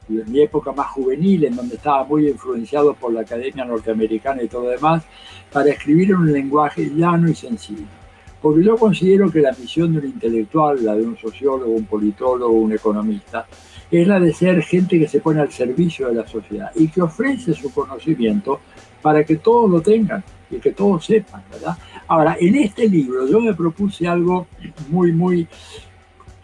de, 0.08 0.24
mi 0.24 0.40
época 0.40 0.72
más 0.72 0.86
juvenil, 0.88 1.44
en 1.44 1.56
donde 1.56 1.76
estaba 1.76 2.04
muy 2.04 2.26
influenciado 2.26 2.94
por 2.94 3.12
la 3.12 3.20
academia 3.20 3.66
norteamericana 3.66 4.42
y 4.42 4.48
todo 4.48 4.64
lo 4.64 4.70
demás, 4.70 5.04
para 5.52 5.68
escribir 5.68 6.10
en 6.10 6.16
un 6.16 6.32
lenguaje 6.32 6.90
llano 6.96 7.28
y 7.28 7.34
sencillo. 7.34 7.97
Porque 8.40 8.64
yo 8.64 8.76
considero 8.76 9.30
que 9.30 9.40
la 9.40 9.52
misión 9.52 9.92
de 9.92 9.98
un 9.98 10.06
intelectual, 10.06 10.84
la 10.84 10.94
de 10.94 11.02
un 11.02 11.16
sociólogo, 11.16 11.72
un 11.72 11.86
politólogo, 11.86 12.52
un 12.52 12.72
economista, 12.72 13.46
es 13.90 14.06
la 14.06 14.20
de 14.20 14.32
ser 14.32 14.62
gente 14.62 14.98
que 14.98 15.08
se 15.08 15.20
pone 15.20 15.40
al 15.40 15.50
servicio 15.50 16.08
de 16.08 16.14
la 16.14 16.26
sociedad 16.26 16.70
y 16.74 16.88
que 16.88 17.02
ofrece 17.02 17.54
su 17.54 17.72
conocimiento 17.72 18.60
para 19.02 19.24
que 19.24 19.36
todos 19.36 19.70
lo 19.70 19.80
tengan 19.80 20.22
y 20.50 20.56
que 20.56 20.72
todos 20.72 21.04
sepan, 21.04 21.42
¿verdad? 21.50 21.76
Ahora, 22.06 22.36
en 22.38 22.54
este 22.56 22.88
libro 22.88 23.26
yo 23.26 23.40
me 23.40 23.54
propuse 23.54 24.06
algo 24.06 24.46
muy, 24.88 25.12
muy 25.12 25.46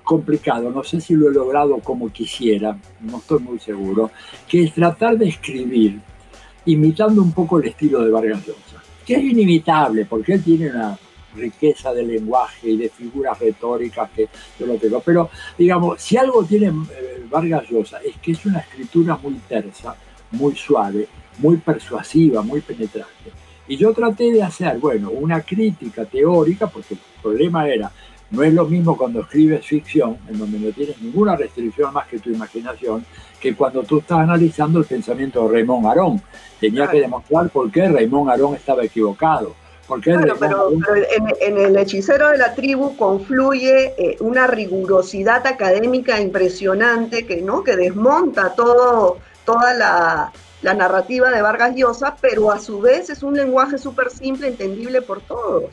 complicado, 0.03 0.71
no 0.71 0.85
sé 0.85 1.01
si 1.01 1.15
lo 1.15 1.31
he 1.31 1.33
logrado 1.33 1.79
como 1.79 2.11
quisiera, 2.11 2.77
no 3.01 3.19
estoy 3.19 3.41
muy 3.41 3.59
seguro, 3.59 4.11
que 4.47 4.65
es 4.65 4.75
tratar 4.75 5.17
de 5.17 5.29
escribir 5.29 5.99
imitando 6.67 7.23
un 7.23 7.33
poco 7.33 7.59
el 7.59 7.69
estilo 7.69 8.05
de 8.05 8.11
Vargas 8.11 8.47
Llosa, 8.47 8.83
que 9.05 9.15
es 9.15 9.25
inimitable 9.25 10.05
porque 10.05 10.35
él 10.35 10.43
tiene 10.43 10.71
una 10.71 10.99
riqueza 11.35 11.93
de 11.93 12.03
lenguaje 12.03 12.71
y 12.71 12.77
de 12.77 12.89
figuras 12.89 13.39
retóricas 13.39 14.11
que 14.11 14.29
yo 14.59 14.67
lo 14.67 14.77
tengo, 14.77 15.01
pero 15.01 15.31
digamos, 15.59 16.01
si 16.01 16.17
algo 16.17 16.45
tiene 16.45 16.69
eh, 16.69 17.25
Vargas 17.31 17.69
Llosa 17.69 17.99
es 18.05 18.17
que 18.19 18.33
es 18.33 18.47
una 18.47 18.61
escritura 18.61 19.19
muy 19.23 19.35
tersa, 19.49 19.97
muy 20.31 20.55
suave, 20.55 21.09
muy 21.39 21.57
persuasiva, 21.57 22.43
muy 22.43 22.61
penetrante 22.61 23.33
Y 23.67 23.77
yo 23.77 23.93
traté 23.93 24.31
de 24.33 24.43
hacer, 24.43 24.79
bueno, 24.79 25.11
una 25.11 25.41
crítica 25.41 26.05
teórica, 26.05 26.67
porque 26.67 26.95
el 26.95 27.01
problema 27.23 27.69
era, 27.69 27.91
no 28.31 28.43
es 28.43 28.53
lo 28.53 28.67
mismo 28.67 28.97
cuando 28.97 29.21
escribes 29.21 29.65
ficción, 29.65 30.19
en 30.29 30.39
donde 30.39 30.59
no 30.59 30.71
tienes 30.73 31.01
ninguna 31.01 31.37
restricción 31.37 31.93
más 31.93 32.07
que 32.07 32.19
tu 32.19 32.31
imaginación, 32.31 33.05
que 33.41 33.55
cuando 33.55 33.83
tú 33.83 33.99
estás 33.99 34.21
analizando 34.21 34.79
el 34.79 34.85
pensamiento 34.85 35.47
de 35.47 35.55
Raymond 35.55 35.87
Arón. 35.87 36.23
Tenía 36.59 36.89
que 36.89 37.01
demostrar 37.01 37.51
por 37.51 37.71
qué 37.71 37.89
Raymond 37.89 38.31
Arón 38.31 38.55
estaba 38.55 38.85
equivocado. 38.85 39.55
Porque 39.87 40.17
pero, 40.41 40.71
en, 41.41 41.59
el 41.59 41.77
hechicero 41.77 42.31
de 42.31 42.39
la 42.39 42.55
tribu 42.55 42.97
confluye 42.97 43.95
eh, 43.99 44.17
una 44.21 44.47
rigurosidad 44.47 45.47
académica 45.47 46.21
impresionante 46.21 47.27
que, 47.27 47.43
¿no? 47.43 47.63
que 47.63 47.77
desmonta 47.77 48.55
todo, 48.55 49.19
toda 49.45 49.75
la, 49.75 50.33
la 50.63 50.75
narrativa 50.75 51.31
de 51.31 51.43
Vargas 51.43 51.75
Llosa, 51.77 52.17
pero 52.21 52.51
a 52.51 52.59
su 52.59 52.81
vez 52.81 53.11
es 53.11 53.23
un 53.23 53.35
lenguaje 53.35 53.77
súper 53.77 54.11
simple, 54.11 54.49
entendible 54.49 55.03
por 55.03 55.21
todos. 55.21 55.71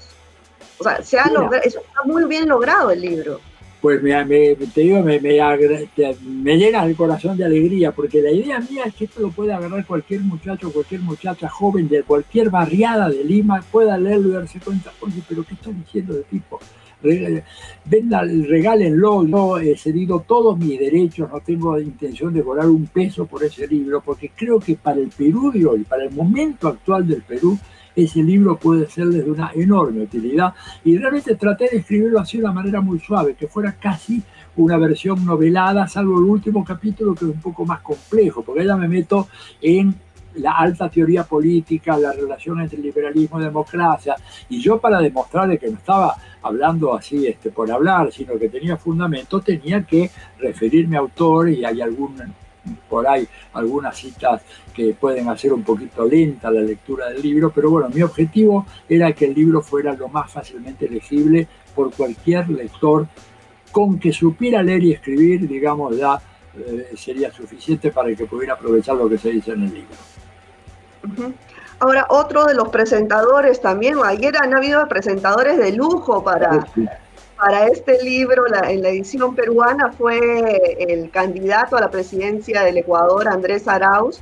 O 0.77 0.83
sea, 0.83 1.01
se 1.01 1.17
ha 1.17 1.27
logrado, 1.27 1.63
eso 1.63 1.79
está 1.79 2.03
muy 2.03 2.25
bien 2.25 2.49
logrado 2.49 2.91
el 2.91 2.99
libro. 2.99 3.39
Pues 3.81 4.03
me, 4.03 4.13
te 4.73 4.81
digo, 4.81 5.01
me, 5.01 5.19
me, 5.19 6.57
llena 6.57 6.85
el 6.85 6.95
corazón 6.95 7.35
de 7.35 7.45
alegría, 7.45 7.91
porque 7.91 8.21
la 8.21 8.31
idea 8.31 8.59
mía 8.59 8.83
es 8.85 8.93
que 8.93 9.05
esto 9.05 9.21
lo 9.21 9.31
puede 9.31 9.53
agarrar 9.53 9.85
cualquier 9.87 10.21
muchacho, 10.21 10.71
cualquier 10.71 11.01
muchacha 11.01 11.49
joven 11.49 11.89
de 11.89 12.03
cualquier 12.03 12.51
barriada 12.51 13.09
de 13.09 13.23
Lima, 13.23 13.63
pueda 13.71 13.97
leerlo 13.97 14.29
y 14.29 14.33
darse 14.33 14.59
cuenta, 14.59 14.93
oye, 14.99 15.23
pero 15.27 15.43
¿qué 15.43 15.55
está 15.55 15.71
diciendo 15.71 16.13
de 16.13 16.21
tipo? 16.23 16.59
Venga, 17.85 18.21
regálenlo, 18.21 19.25
yo 19.25 19.57
he 19.57 19.75
cedido 19.75 20.23
todos 20.27 20.59
mis 20.59 20.79
derechos, 20.79 21.27
no 21.31 21.39
tengo 21.39 21.79
intención 21.79 22.31
de 22.31 22.43
cobrar 22.43 22.67
un 22.67 22.85
peso 22.85 23.25
por 23.25 23.43
ese 23.43 23.65
libro, 23.65 24.01
porque 24.01 24.31
creo 24.35 24.59
que 24.59 24.75
para 24.75 24.99
el 24.99 25.09
Perú 25.09 25.51
de 25.51 25.65
hoy, 25.65 25.83
para 25.83 26.03
el 26.03 26.11
momento 26.11 26.67
actual 26.67 27.07
del 27.07 27.23
Perú, 27.23 27.57
ese 27.95 28.23
libro 28.23 28.57
puede 28.57 28.89
serles 28.89 29.25
de 29.25 29.31
una 29.31 29.51
enorme 29.53 30.03
utilidad. 30.03 30.53
Y 30.83 30.97
realmente 30.97 31.35
traté 31.35 31.69
de 31.69 31.77
escribirlo 31.77 32.19
así 32.19 32.37
de 32.37 32.43
una 32.43 32.53
manera 32.53 32.81
muy 32.81 32.99
suave, 32.99 33.35
que 33.35 33.47
fuera 33.47 33.73
casi 33.73 34.21
una 34.55 34.77
versión 34.77 35.25
novelada, 35.25 35.87
salvo 35.87 36.17
el 36.17 36.25
último 36.25 36.63
capítulo 36.63 37.13
que 37.13 37.25
es 37.25 37.31
un 37.31 37.41
poco 37.41 37.65
más 37.65 37.81
complejo, 37.81 38.43
porque 38.43 38.65
ya 38.65 38.75
me 38.75 38.87
meto 38.87 39.27
en 39.61 39.95
la 40.35 40.57
alta 40.57 40.89
teoría 40.89 41.23
política, 41.23 41.97
la 41.97 42.13
relación 42.13 42.61
entre 42.61 42.79
liberalismo 42.79 43.39
y 43.39 43.43
democracia, 43.43 44.15
y 44.49 44.61
yo 44.61 44.79
para 44.79 44.99
demostrarle 44.99 45.57
que 45.57 45.67
no 45.69 45.77
estaba 45.77 46.15
hablando 46.41 46.93
así 46.93 47.27
este, 47.27 47.51
por 47.51 47.69
hablar, 47.71 48.11
sino 48.11 48.37
que 48.37 48.49
tenía 48.49 48.77
fundamento, 48.77 49.41
tenía 49.41 49.83
que 49.83 50.09
referirme 50.39 50.97
a 50.97 51.01
autores 51.01 51.57
y 51.57 51.65
hay 51.65 51.81
algún 51.81 52.15
por 52.89 53.07
ahí 53.07 53.27
algunas 53.53 53.97
citas 53.97 54.41
que 54.73 54.93
pueden 54.93 55.29
hacer 55.29 55.51
un 55.53 55.63
poquito 55.63 56.05
lenta 56.05 56.51
la 56.51 56.61
lectura 56.61 57.09
del 57.09 57.21
libro, 57.21 57.51
pero 57.53 57.71
bueno, 57.71 57.89
mi 57.89 58.01
objetivo 58.01 58.65
era 58.87 59.11
que 59.13 59.25
el 59.25 59.33
libro 59.33 59.61
fuera 59.61 59.93
lo 59.93 60.07
más 60.07 60.31
fácilmente 60.31 60.87
legible 60.87 61.47
por 61.75 61.93
cualquier 61.93 62.49
lector. 62.49 63.07
Con 63.71 63.97
que 63.99 64.11
supiera 64.11 64.61
leer 64.61 64.83
y 64.83 64.91
escribir, 64.91 65.47
digamos, 65.47 65.95
ya 65.95 66.19
eh, 66.57 66.91
sería 66.97 67.31
suficiente 67.31 67.89
para 67.89 68.13
que 68.13 68.25
pudiera 68.25 68.55
aprovechar 68.55 68.97
lo 68.97 69.07
que 69.07 69.17
se 69.17 69.29
dice 69.29 69.51
en 69.51 69.63
el 69.63 69.73
libro. 69.73 71.31
Ahora, 71.79 72.05
otro 72.09 72.45
de 72.45 72.53
los 72.53 72.67
presentadores 72.69 73.61
también, 73.61 73.95
ayer 74.03 74.35
han 74.37 74.53
habido 74.53 74.85
presentadores 74.87 75.57
de 75.57 75.71
lujo 75.71 76.21
para, 76.21 76.67
para 77.41 77.65
este 77.65 78.03
libro, 78.03 78.45
en 78.45 78.83
la 78.83 78.89
edición 78.89 79.33
peruana, 79.33 79.91
fue 79.91 80.19
el 80.77 81.09
candidato 81.09 81.75
a 81.75 81.81
la 81.81 81.89
presidencia 81.89 82.61
del 82.61 82.77
Ecuador, 82.77 83.27
Andrés 83.27 83.67
Arauz, 83.67 84.21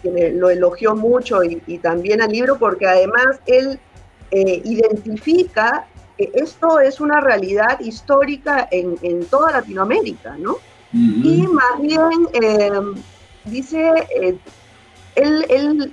que 0.00 0.30
lo 0.30 0.50
elogió 0.50 0.94
mucho 0.94 1.42
y, 1.42 1.78
también 1.78 2.22
al 2.22 2.30
libro, 2.30 2.60
porque 2.60 2.86
además 2.86 3.40
él 3.46 3.80
eh, 4.30 4.62
identifica 4.64 5.88
que 6.16 6.30
esto 6.32 6.78
es 6.78 7.00
una 7.00 7.20
realidad 7.20 7.80
histórica 7.80 8.68
en, 8.70 9.24
toda 9.26 9.50
Latinoamérica, 9.50 10.36
¿no? 10.38 10.58
Y 10.92 11.48
más 11.48 11.80
bien 11.80 12.28
eh, 12.34 12.70
dice, 13.46 13.92
eh, 14.14 14.38
él, 15.16 15.44
él 15.48 15.92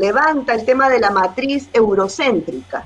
levanta 0.00 0.54
el 0.54 0.64
tema 0.64 0.88
de 0.88 0.98
la 0.98 1.10
matriz 1.10 1.68
eurocéntrica, 1.72 2.84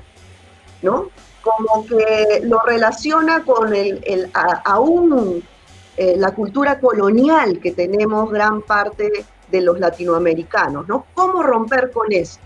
¿no? 0.83 1.09
Como 1.41 1.85
que 1.85 2.41
lo 2.43 2.59
relaciona 2.59 3.43
con 3.43 3.73
el, 3.73 4.01
el 4.05 4.29
aún 4.33 5.43
eh, 5.97 6.15
la 6.17 6.31
cultura 6.31 6.79
colonial 6.79 7.59
que 7.59 7.71
tenemos 7.71 8.31
gran 8.31 8.61
parte 8.61 9.11
de 9.49 9.61
los 9.61 9.79
latinoamericanos, 9.79 10.87
¿no? 10.87 11.05
¿Cómo 11.13 11.43
romper 11.43 11.91
con 11.91 12.11
eso? 12.11 12.39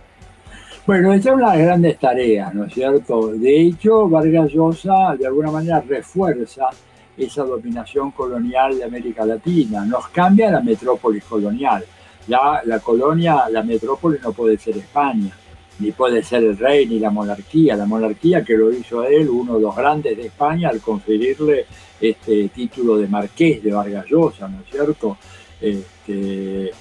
Bueno, 0.88 1.14
esa 1.14 1.30
es 1.30 1.36
una 1.36 1.52
de 1.52 1.58
las 1.58 1.68
grandes 1.68 2.00
tareas, 2.00 2.54
¿no 2.54 2.66
es 2.66 2.74
cierto? 2.74 3.28
De 3.34 3.62
hecho, 3.62 4.08
Vargas 4.08 4.52
Llosa 4.52 5.16
de 5.18 5.26
alguna 5.26 5.52
manera 5.52 5.82
refuerza 5.82 6.70
esa 7.18 7.44
dominación 7.44 8.12
colonial 8.12 8.78
de 8.78 8.84
América 8.84 9.26
Latina, 9.26 9.86
nos 9.86 10.10
cambia 10.10 10.52
la 10.52 10.62
metrópolis 10.62 11.24
colonial. 11.24 11.86
Ya 12.28 12.62
la 12.66 12.80
colonia, 12.80 13.48
la 13.50 13.64
metrópoli 13.64 14.20
no 14.22 14.32
puede 14.32 14.58
ser 14.58 14.78
España, 14.78 15.32
ni 15.80 15.92
puede 15.92 16.24
ser 16.24 16.44
el 16.44 16.58
rey 16.58 16.86
ni 16.86 17.00
la 17.00 17.10
monarquía. 17.10 17.76
La 17.76 17.86
monarquía 17.86 18.44
que 18.44 18.56
lo 18.56 18.72
hizo 18.72 19.04
él, 19.04 19.30
uno 19.30 19.56
de 19.56 19.62
los 19.62 19.76
grandes 19.76 20.16
de 20.18 20.28
España, 20.28 20.70
al 20.70 20.82
conferirle 20.82 21.66
este 22.00 22.50
título 22.50 22.98
de 22.98 23.08
marqués 23.08 23.64
de 23.64 23.72
Vargas 23.72 24.06
Llosa, 24.08 24.48
¿no 24.48 24.62
es 24.62 24.70
cierto? 24.70 25.18
Este, 25.60 26.72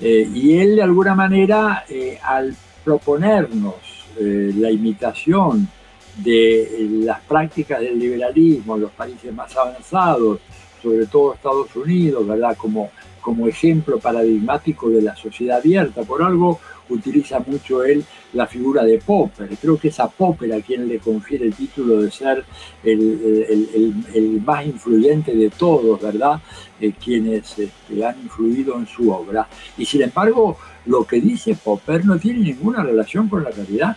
eh, 0.00 0.30
y 0.34 0.58
él 0.58 0.76
de 0.76 0.82
alguna 0.82 1.14
manera, 1.14 1.84
eh, 1.88 2.18
al 2.22 2.54
proponernos 2.84 3.74
eh, 4.18 4.52
la 4.56 4.70
imitación 4.70 5.68
de 6.16 6.86
las 7.02 7.20
prácticas 7.22 7.80
del 7.80 7.98
liberalismo 7.98 8.76
en 8.76 8.82
los 8.82 8.92
países 8.92 9.32
más 9.32 9.56
avanzados, 9.56 10.40
sobre 10.82 11.06
todo 11.06 11.34
Estados 11.34 11.74
Unidos, 11.74 12.26
¿verdad? 12.26 12.56
Como, 12.56 12.90
como 13.20 13.48
ejemplo 13.48 13.98
paradigmático 13.98 14.90
de 14.90 15.02
la 15.02 15.16
sociedad 15.16 15.58
abierta, 15.58 16.02
por 16.02 16.22
algo 16.22 16.60
utiliza 16.88 17.40
mucho 17.40 17.84
él 17.84 18.04
la 18.32 18.46
figura 18.46 18.84
de 18.84 18.98
Popper. 18.98 19.48
Creo 19.60 19.78
que 19.78 19.88
es 19.88 20.00
a 20.00 20.08
Popper 20.08 20.52
a 20.52 20.60
quien 20.60 20.88
le 20.88 20.98
confiere 20.98 21.46
el 21.46 21.54
título 21.54 22.02
de 22.02 22.10
ser 22.10 22.44
el, 22.82 24.42
más 24.44 24.66
influyente 24.66 25.34
de 25.34 25.50
todos, 25.50 26.00
¿verdad? 26.00 26.40
Eh, 26.80 26.92
quienes 26.92 27.58
este, 27.58 28.04
han 28.04 28.20
influido 28.20 28.76
en 28.76 28.86
su 28.86 29.10
obra. 29.10 29.48
Y 29.78 29.86
sin 29.86 30.02
embargo, 30.02 30.58
lo 30.86 31.04
que 31.04 31.20
dice 31.20 31.54
Popper 31.54 32.04
no 32.04 32.18
tiene 32.18 32.40
ninguna 32.40 32.82
relación 32.82 33.28
con 33.28 33.44
la 33.44 33.50
realidad. 33.50 33.96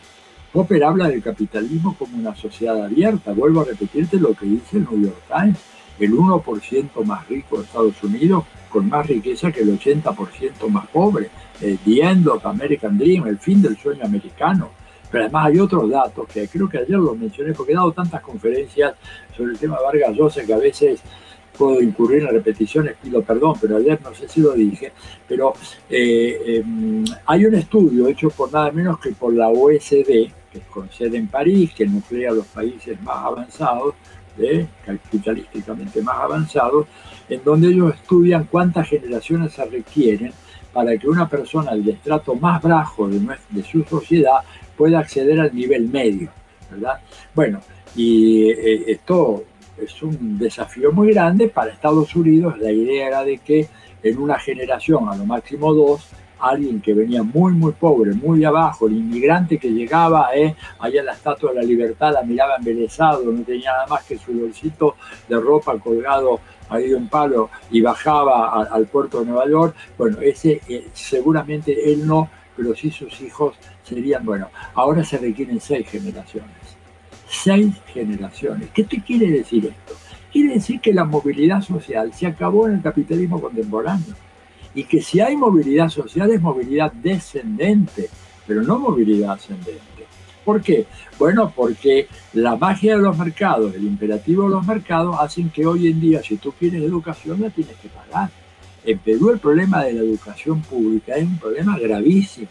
Popper 0.53 0.83
habla 0.83 1.09
del 1.09 1.21
capitalismo 1.21 1.95
como 1.97 2.17
una 2.17 2.35
sociedad 2.35 2.83
abierta. 2.83 3.33
Vuelvo 3.33 3.61
a 3.61 3.65
repetirte 3.65 4.17
lo 4.17 4.33
que 4.33 4.45
dice 4.45 4.77
el 4.77 4.87
New 4.89 5.01
York 5.03 5.23
Times. 5.27 5.57
El 5.99 6.13
1% 6.13 7.03
más 7.05 7.27
rico 7.27 7.57
de 7.57 7.63
Estados 7.63 8.03
Unidos 8.03 8.43
con 8.69 8.89
más 8.89 9.07
riqueza 9.07 9.51
que 9.51 9.61
el 9.61 9.79
80% 9.79 10.67
más 10.69 10.87
pobre 10.87 11.29
eh, 11.61 11.77
The 11.83 12.01
End 12.01 12.27
of 12.27 12.45
American 12.45 12.97
Dream, 12.97 13.27
el 13.27 13.37
fin 13.37 13.61
del 13.61 13.77
sueño 13.77 14.05
americano. 14.05 14.69
Pero 15.09 15.23
además 15.23 15.47
hay 15.47 15.59
otros 15.59 15.89
datos 15.89 16.27
que 16.27 16.47
creo 16.47 16.67
que 16.67 16.79
ayer 16.79 16.97
los 16.97 17.17
mencioné 17.17 17.53
porque 17.53 17.71
he 17.71 17.75
dado 17.75 17.93
tantas 17.93 18.21
conferencias 18.21 18.95
sobre 19.35 19.53
el 19.53 19.57
tema 19.57 19.77
Vargas 19.81 20.15
Llosa 20.15 20.45
que 20.45 20.53
a 20.53 20.57
veces 20.57 21.01
puedo 21.57 21.81
incurrir 21.81 22.23
en 22.23 22.29
repeticiones, 22.29 22.95
pido 23.01 23.21
perdón, 23.21 23.55
pero 23.59 23.77
ayer 23.77 23.99
no 24.03 24.13
sé 24.13 24.27
si 24.27 24.41
lo 24.41 24.53
dije, 24.53 24.91
pero 25.27 25.53
eh, 25.89 26.61
em, 26.63 27.03
hay 27.25 27.45
un 27.45 27.55
estudio 27.55 28.07
hecho 28.07 28.29
por 28.29 28.53
nada 28.53 28.71
menos 28.71 28.99
que 28.99 29.11
por 29.11 29.33
la 29.33 29.49
OSD, 29.49 30.05
que 30.51 30.59
es 30.59 30.65
con 30.69 30.89
sede 30.91 31.17
en 31.17 31.27
París, 31.27 31.71
que 31.75 31.87
nuclea 31.87 32.31
los 32.31 32.45
países 32.47 33.01
más 33.01 33.17
avanzados, 33.17 33.95
¿eh? 34.39 34.67
capitalísticamente 34.85 36.01
más 36.01 36.17
avanzados, 36.17 36.87
en 37.29 37.43
donde 37.43 37.67
ellos 37.69 37.93
estudian 37.93 38.45
cuántas 38.45 38.87
generaciones 38.87 39.53
se 39.53 39.65
requieren 39.65 40.31
para 40.73 40.97
que 40.97 41.07
una 41.07 41.27
persona 41.27 41.71
del 41.73 41.89
estrato 41.89 42.35
más 42.35 42.61
bajo 42.61 43.07
de, 43.07 43.63
su 43.63 43.83
sociedad 43.83 44.39
pueda 44.75 44.99
acceder 44.99 45.39
al 45.39 45.55
nivel 45.55 45.87
medio, 45.89 46.29
¿verdad? 46.69 46.99
Bueno, 47.33 47.59
y 47.95 48.49
eh, 48.49 48.83
esto 48.87 49.43
es 49.81 50.01
un 50.03 50.37
desafío 50.37 50.91
muy 50.91 51.13
grande 51.13 51.47
para 51.47 51.71
Estados 51.71 52.15
Unidos. 52.15 52.57
La 52.59 52.71
idea 52.71 53.07
era 53.07 53.23
de 53.23 53.37
que 53.39 53.67
en 54.03 54.17
una 54.17 54.39
generación, 54.39 55.09
a 55.09 55.15
lo 55.15 55.25
máximo 55.25 55.73
dos, 55.73 56.07
alguien 56.39 56.81
que 56.81 56.93
venía 56.93 57.23
muy, 57.23 57.53
muy 57.53 57.71
pobre, 57.73 58.13
muy 58.13 58.43
abajo, 58.43 58.87
el 58.87 58.97
inmigrante 58.97 59.57
que 59.57 59.69
llegaba 59.69 60.29
eh, 60.35 60.55
allá 60.79 60.99
en 60.99 61.05
la 61.05 61.13
Estatua 61.13 61.51
de 61.51 61.57
la 61.57 61.63
Libertad, 61.63 62.13
la 62.13 62.23
miraba 62.23 62.55
embelesado, 62.55 63.23
no 63.31 63.43
tenía 63.43 63.71
nada 63.71 63.87
más 63.87 64.03
que 64.03 64.17
su 64.17 64.33
bolsito 64.33 64.95
de 65.27 65.39
ropa 65.39 65.77
colgado 65.79 66.39
ahí 66.69 66.89
de 66.89 66.95
un 66.95 67.07
palo 67.07 67.49
y 67.71 67.81
bajaba 67.81 68.63
al 68.63 68.87
puerto 68.87 69.19
de 69.19 69.27
Nueva 69.27 69.47
York, 69.49 69.75
bueno, 69.97 70.19
ese 70.21 70.61
eh, 70.67 70.87
seguramente 70.93 71.91
él 71.91 72.05
no, 72.05 72.29
pero 72.55 72.75
sí 72.75 72.91
sus 72.91 73.21
hijos 73.21 73.55
serían, 73.83 74.25
bueno, 74.25 74.49
ahora 74.73 75.03
se 75.03 75.17
requieren 75.17 75.61
seis 75.61 75.87
generaciones. 75.87 76.51
Seis 77.29 77.75
generaciones. 77.93 78.69
¿Qué 78.73 78.83
te 78.83 79.01
quiere 79.01 79.29
decir 79.29 79.65
esto? 79.65 79.93
Quiere 80.31 80.53
decir 80.53 80.79
que 80.79 80.93
la 80.93 81.03
movilidad 81.03 81.61
social 81.61 82.13
se 82.13 82.27
acabó 82.27 82.67
en 82.67 82.75
el 82.75 82.81
capitalismo 82.81 83.41
contemporáneo 83.41 84.15
y 84.77 84.83
que 84.83 85.01
si 85.01 85.19
hay 85.19 85.35
movilidad 85.35 85.89
social 85.89 86.29
es 86.29 86.39
movilidad 86.39 86.91
descendente, 86.91 88.11
pero 88.45 88.61
no 88.61 88.77
movilidad 88.77 89.31
ascendente. 89.31 90.05
¿Por 90.45 90.61
qué? 90.61 90.85
Bueno, 91.17 91.51
porque 91.55 92.07
la 92.33 92.55
magia 92.55 92.95
de 92.95 93.01
los 93.01 93.17
mercados, 93.17 93.73
el 93.73 93.85
imperativo 93.85 94.43
de 94.43 94.49
los 94.49 94.67
mercados 94.67 95.15
hacen 95.19 95.49
que 95.49 95.65
hoy 95.65 95.87
en 95.87 95.99
día 95.99 96.21
si 96.21 96.37
tú 96.37 96.51
quieres 96.51 96.83
educación 96.83 97.41
la 97.41 97.49
tienes 97.49 97.75
que 97.77 97.89
pagar. 97.89 98.29
En 98.85 98.99
Perú 98.99 99.31
el 99.31 99.39
problema 99.39 99.83
de 99.83 99.93
la 99.93 100.01
educación 100.01 100.61
pública 100.61 101.15
es 101.15 101.25
un 101.25 101.39
problema 101.39 101.79
gravísimo. 101.79 102.47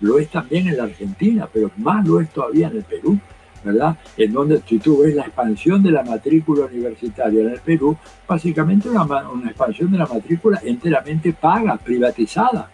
Lo 0.00 0.18
es 0.18 0.28
también 0.28 0.66
en 0.66 0.76
la 0.76 0.84
Argentina, 0.84 1.48
pero 1.52 1.70
más 1.76 2.04
lo 2.04 2.20
es 2.20 2.30
todavía 2.30 2.66
en 2.66 2.78
el 2.78 2.82
Perú, 2.82 3.16
¿verdad? 3.64 3.96
En 4.16 4.32
donde 4.32 4.62
si 4.66 4.78
tú 4.78 5.02
ves 5.02 5.14
la 5.14 5.22
expansión 5.22 5.82
de 5.82 5.90
la 5.90 6.02
matrícula 6.02 6.66
universitaria 6.66 7.42
en 7.42 7.50
el 7.50 7.60
Perú, 7.60 7.96
básicamente 8.26 8.88
una, 8.88 9.04
una 9.04 9.48
expansión 9.48 9.90
de 9.92 9.98
la 9.98 10.06
matrícula 10.06 10.60
enteramente 10.64 11.32
paga, 11.32 11.76
privatizada. 11.76 12.70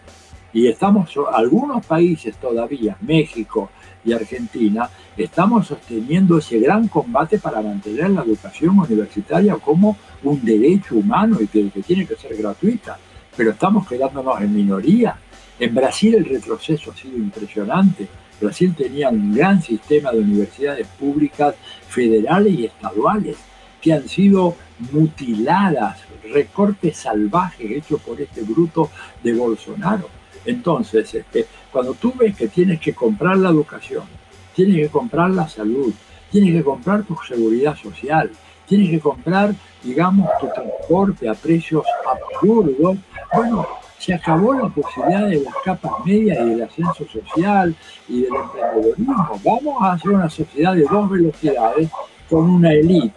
Y 0.53 0.67
estamos, 0.67 1.11
algunos 1.33 1.85
países 1.85 2.35
todavía, 2.37 2.97
México, 3.01 3.69
y 4.07 4.13
Argentina, 4.13 4.89
estamos 5.17 5.67
sosteniendo 5.67 6.37
ese 6.37 6.59
gran 6.59 6.87
combate 6.87 7.39
para 7.39 7.61
mantener 7.61 8.09
la 8.11 8.21
educación 8.21 8.79
universitaria 8.79 9.55
como 9.55 9.97
un 10.23 10.43
derecho 10.43 10.95
humano 10.95 11.37
y 11.41 11.47
que, 11.47 11.69
que 11.69 11.81
tiene 11.83 12.05
que 12.05 12.15
ser 12.15 12.35
gratuita. 12.37 12.97
Pero 13.35 13.51
estamos 13.51 13.87
quedándonos 13.87 14.41
en 14.41 14.55
minoría. 14.55 15.17
En 15.59 15.75
Brasil 15.75 16.15
el 16.15 16.25
retroceso 16.25 16.91
ha 16.91 16.95
sido 16.95 17.17
impresionante. 17.17 18.07
Brasil 18.39 18.73
tenía 18.75 19.09
un 19.09 19.33
gran 19.33 19.61
sistema 19.61 20.11
de 20.11 20.19
universidades 20.19 20.87
públicas 20.87 21.55
federales 21.87 22.53
y 22.53 22.65
estaduales 22.65 23.37
que 23.81 23.93
han 23.93 24.07
sido 24.07 24.55
mutiladas, 24.91 25.99
recortes 26.31 26.97
salvajes 26.97 27.71
hechos 27.71 28.01
por 28.01 28.19
este 28.19 28.41
bruto 28.41 28.89
de 29.23 29.33
Bolsonaro. 29.33 30.09
Entonces, 30.45 31.13
este, 31.13 31.45
cuando 31.71 31.93
tú 31.93 32.13
ves 32.17 32.35
que 32.35 32.47
tienes 32.47 32.79
que 32.79 32.93
comprar 32.93 33.37
la 33.37 33.49
educación, 33.49 34.03
tienes 34.55 34.77
que 34.77 34.89
comprar 34.89 35.29
la 35.29 35.47
salud, 35.47 35.93
tienes 36.31 36.53
que 36.53 36.63
comprar 36.63 37.03
tu 37.03 37.15
seguridad 37.27 37.75
social, 37.75 38.31
tienes 38.67 38.89
que 38.89 38.99
comprar, 38.99 39.53
digamos, 39.83 40.29
tu 40.39 40.47
transporte 40.47 41.29
a 41.29 41.33
precios 41.33 41.85
absurdos, 42.05 42.97
bueno, 43.33 43.67
se 43.97 44.13
acabó 44.13 44.53
la 44.53 44.69
posibilidad 44.69 45.27
de 45.27 45.41
las 45.41 45.53
capas 45.63 45.91
medias 46.05 46.37
y 46.39 46.49
del 46.49 46.63
ascenso 46.63 47.05
social 47.07 47.75
y 48.07 48.21
del 48.21 48.33
emprendedorismo. 48.35 49.41
Vamos 49.43 49.81
a 49.81 49.93
hacer 49.93 50.11
una 50.11 50.29
sociedad 50.29 50.75
de 50.75 50.83
dos 50.83 51.09
velocidades 51.09 51.89
con 52.29 52.49
una 52.49 52.73
élite 52.73 53.15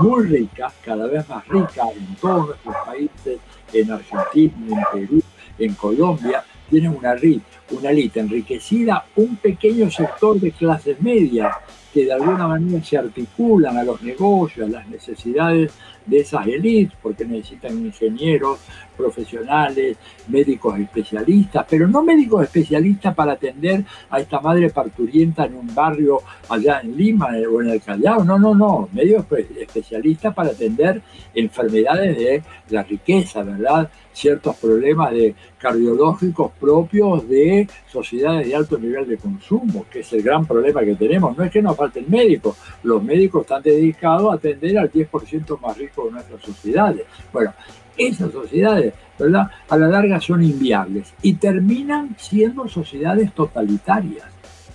muy 0.00 0.24
rica, 0.24 0.72
cada 0.84 1.06
vez 1.06 1.28
más 1.28 1.46
rica 1.48 1.84
en 1.94 2.14
todos 2.16 2.46
nuestros 2.46 2.76
países, 2.86 3.40
en 3.72 3.90
Argentina, 3.90 4.86
en 4.92 5.00
Perú, 5.00 5.22
en 5.58 5.74
Colombia, 5.74 6.44
tienen 6.70 6.96
una 6.96 7.12
elite, 7.12 7.44
una 7.72 7.90
elite 7.90 8.20
enriquecida, 8.20 9.04
un 9.16 9.36
pequeño 9.36 9.90
sector 9.90 10.40
de 10.40 10.52
clases 10.52 11.00
medias 11.02 11.54
que 11.92 12.06
de 12.06 12.12
alguna 12.14 12.48
manera 12.48 12.82
se 12.82 12.96
articulan 12.96 13.76
a 13.76 13.84
los 13.84 14.00
negocios, 14.02 14.66
a 14.66 14.70
las 14.70 14.88
necesidades 14.88 15.72
de 16.06 16.20
esas 16.20 16.46
élites, 16.46 16.96
porque 17.02 17.26
necesitan 17.26 17.84
ingenieros, 17.84 18.58
profesionales, 19.02 19.96
médicos 20.28 20.78
especialistas, 20.78 21.66
pero 21.68 21.88
no 21.88 22.02
médicos 22.02 22.44
especialistas 22.44 23.14
para 23.14 23.32
atender 23.32 23.84
a 24.10 24.20
esta 24.20 24.40
madre 24.40 24.70
parturienta 24.70 25.44
en 25.46 25.54
un 25.56 25.74
barrio 25.74 26.20
allá 26.48 26.80
en 26.80 26.96
Lima 26.96 27.30
o 27.52 27.62
en 27.62 27.70
el 27.70 27.82
Callao, 27.82 28.24
no, 28.24 28.38
no, 28.38 28.54
no, 28.54 28.88
médicos 28.92 29.26
especialistas 29.58 30.34
para 30.34 30.50
atender 30.50 31.02
enfermedades 31.34 32.16
de 32.16 32.42
la 32.70 32.82
riqueza, 32.82 33.42
¿verdad? 33.42 33.90
Ciertos 34.12 34.56
problemas 34.56 35.12
de 35.12 35.34
cardiológicos 35.58 36.52
propios 36.60 37.28
de 37.28 37.68
sociedades 37.90 38.46
de 38.46 38.54
alto 38.54 38.78
nivel 38.78 39.08
de 39.08 39.16
consumo, 39.16 39.86
que 39.90 40.00
es 40.00 40.12
el 40.12 40.22
gran 40.22 40.44
problema 40.44 40.82
que 40.82 40.94
tenemos. 40.94 41.36
No 41.36 41.44
es 41.44 41.50
que 41.50 41.62
nos 41.62 41.76
falten 41.76 42.04
médicos, 42.08 42.56
los 42.82 43.02
médicos 43.02 43.42
están 43.42 43.62
dedicados 43.62 44.32
a 44.32 44.36
atender 44.36 44.78
al 44.78 44.90
10% 44.90 45.60
más 45.60 45.78
rico 45.78 46.06
de 46.06 46.12
nuestras 46.12 46.40
sociedades. 46.42 47.04
Bueno, 47.32 47.52
esas 47.96 48.32
sociedades, 48.32 48.94
¿verdad? 49.18 49.50
A 49.68 49.76
la 49.76 49.88
larga 49.88 50.20
son 50.20 50.42
inviables 50.42 51.12
y 51.22 51.34
terminan 51.34 52.16
siendo 52.18 52.68
sociedades 52.68 53.32
totalitarias, 53.32 54.26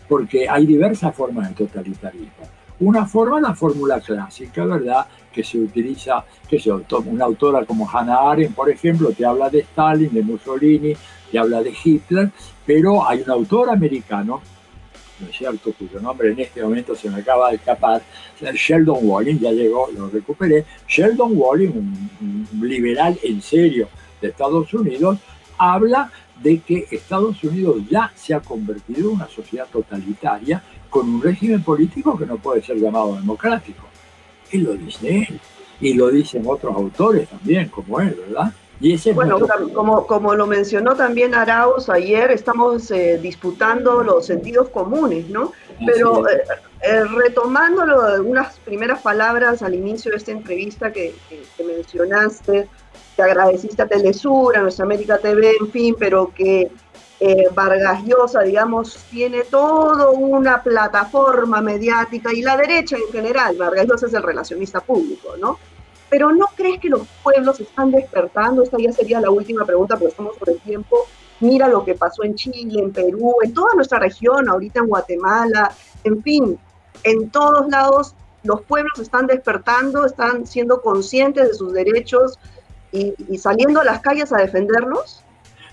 porque 0.08 0.48
hay 0.50 0.66
diversas 0.66 1.16
formas 1.16 1.50
de 1.50 1.56
totalitarismo. 1.56 2.48
Una 2.80 3.06
forma, 3.06 3.42
la 3.42 3.56
fórmula 3.56 4.00
clásica, 4.00 4.64
¿verdad? 4.66 5.08
Que 5.34 5.44
se 5.44 5.58
utiliza, 5.58 6.24
que 6.48 6.60
se 6.60 6.72
una 6.72 7.26
autora 7.26 7.66
como 7.66 7.90
Hannah 7.90 8.32
Arendt, 8.32 8.56
por 8.56 8.70
ejemplo, 8.70 9.12
te 9.12 9.26
habla 9.26 9.50
de 9.50 9.60
Stalin, 9.60 10.14
de 10.14 10.22
Mussolini, 10.22 10.94
te 11.32 11.40
habla 11.40 11.64
de 11.64 11.74
Hitler, 11.84 12.30
pero 12.66 13.08
hay 13.08 13.22
un 13.22 13.32
autor 13.32 13.70
americano 13.70 14.42
¿no 15.20 15.28
es 15.28 15.38
cierto?, 15.38 15.74
cuyo 15.74 16.00
nombre 16.00 16.32
en 16.32 16.40
este 16.40 16.62
momento 16.62 16.96
se 16.96 17.10
me 17.10 17.20
acaba 17.20 17.50
de 17.50 17.56
escapar, 17.58 18.02
Sheldon 18.40 19.00
Walling, 19.02 19.40
ya 19.40 19.52
llegó, 19.52 19.90
lo 19.96 20.10
recuperé, 20.10 20.66
Sheldon 20.88 21.34
Walling, 21.36 21.70
un, 21.70 22.50
liberal 22.62 23.18
en 23.24 23.42
serio 23.42 23.90
de 24.22 24.30
Estados 24.30 24.74
Unidos, 24.74 25.18
habla 25.58 26.12
de 26.42 26.60
que 26.60 26.88
Estados 26.92 27.44
Unidos 27.44 27.78
ya 27.90 28.12
se 28.16 28.34
ha 28.34 28.40
convertido 28.40 29.10
en 29.10 29.16
una 29.16 29.28
sociedad 29.28 29.68
totalitaria 29.72 30.62
con 30.90 31.10
un 31.10 31.22
régimen 31.22 31.64
político 31.64 32.18
que 32.18 32.26
no 32.26 32.38
puede 32.38 32.62
ser 32.62 32.78
llamado 32.78 33.16
democrático. 33.16 33.86
Y 34.52 34.60
lo 34.60 34.74
dice 34.74 35.26
él, 35.28 35.40
y 35.82 35.94
lo 35.94 36.10
dicen 36.10 36.44
otros 36.46 36.76
autores 36.76 37.28
también, 37.28 37.70
como 37.70 38.00
él, 38.00 38.16
¿verdad? 38.28 38.54
Bueno, 39.16 39.40
como, 39.74 40.06
como 40.06 40.36
lo 40.36 40.46
mencionó 40.46 40.96
también 40.96 41.34
Arauz 41.34 41.90
ayer, 41.90 42.30
estamos 42.32 42.92
eh, 42.92 43.18
disputando 43.20 44.04
los 44.04 44.28
sentidos 44.28 44.70
comunes, 44.70 45.30
¿no? 45.30 45.52
Pero 45.86 46.28
eh, 46.30 46.44
eh, 46.82 47.04
retomando 47.04 47.84
unas 48.24 48.60
primeras 48.60 49.02
palabras 49.02 49.64
al 49.64 49.74
inicio 49.74 50.12
de 50.12 50.18
esta 50.18 50.32
entrevista 50.32 50.92
que, 50.92 51.16
mencionaste, 51.66 52.68
que 53.16 53.22
agradeciste 53.22 53.82
a 53.82 53.88
Telesur, 53.88 54.56
a 54.56 54.62
Nuestra 54.62 54.86
América 54.86 55.18
TV, 55.18 55.54
en 55.60 55.72
fin, 55.72 55.96
pero 55.98 56.32
que 56.36 56.70
Vargas 57.56 58.04
Llosa, 58.06 58.42
digamos, 58.42 59.04
tiene 59.10 59.42
toda 59.42 60.12
una 60.12 60.62
plataforma 60.62 61.62
mediática 61.62 62.32
y 62.32 62.44
la 62.44 62.56
derecha 62.56 62.96
en 62.96 63.12
general, 63.12 63.58
Vargas 63.58 63.88
Llosa 63.88 64.06
es 64.06 64.14
el 64.14 64.22
relacionista 64.22 64.82
público, 64.82 65.36
¿no? 65.40 65.58
Pero 66.10 66.32
¿no 66.32 66.46
crees 66.56 66.80
que 66.80 66.90
los 66.90 67.08
pueblos 67.24 67.60
están 67.60 67.92
despertando? 67.92 68.64
Esta 68.64 68.78
ya 68.80 68.92
sería 68.92 69.20
la 69.20 69.30
última 69.30 69.66
pregunta, 69.66 69.96
porque 69.96 70.12
estamos 70.12 70.36
sobre 70.38 70.54
el 70.54 70.60
tiempo. 70.60 71.06
Mira 71.40 71.68
lo 71.68 71.84
que 71.84 71.96
pasó 71.96 72.24
en 72.24 72.36
Chile, 72.36 72.82
en 72.82 72.92
Perú, 72.92 73.36
en 73.44 73.54
toda 73.54 73.76
nuestra 73.76 74.00
región, 74.00 74.50
ahorita 74.50 74.80
en 74.80 74.88
Guatemala, 74.88 75.72
en 76.04 76.24
fin, 76.24 76.58
en 77.04 77.30
todos 77.30 77.68
lados 77.70 78.16
los 78.44 78.62
pueblos 78.62 78.98
están 79.00 79.28
despertando, 79.28 80.06
están 80.06 80.48
siendo 80.48 80.82
conscientes 80.82 81.50
de 81.50 81.54
sus 81.54 81.74
derechos 81.74 82.40
y, 82.92 83.14
y, 83.30 83.38
saliendo 83.38 83.82
a 83.82 83.84
las 83.84 84.00
calles 84.00 84.32
a 84.32 84.38
defenderlos? 84.38 85.24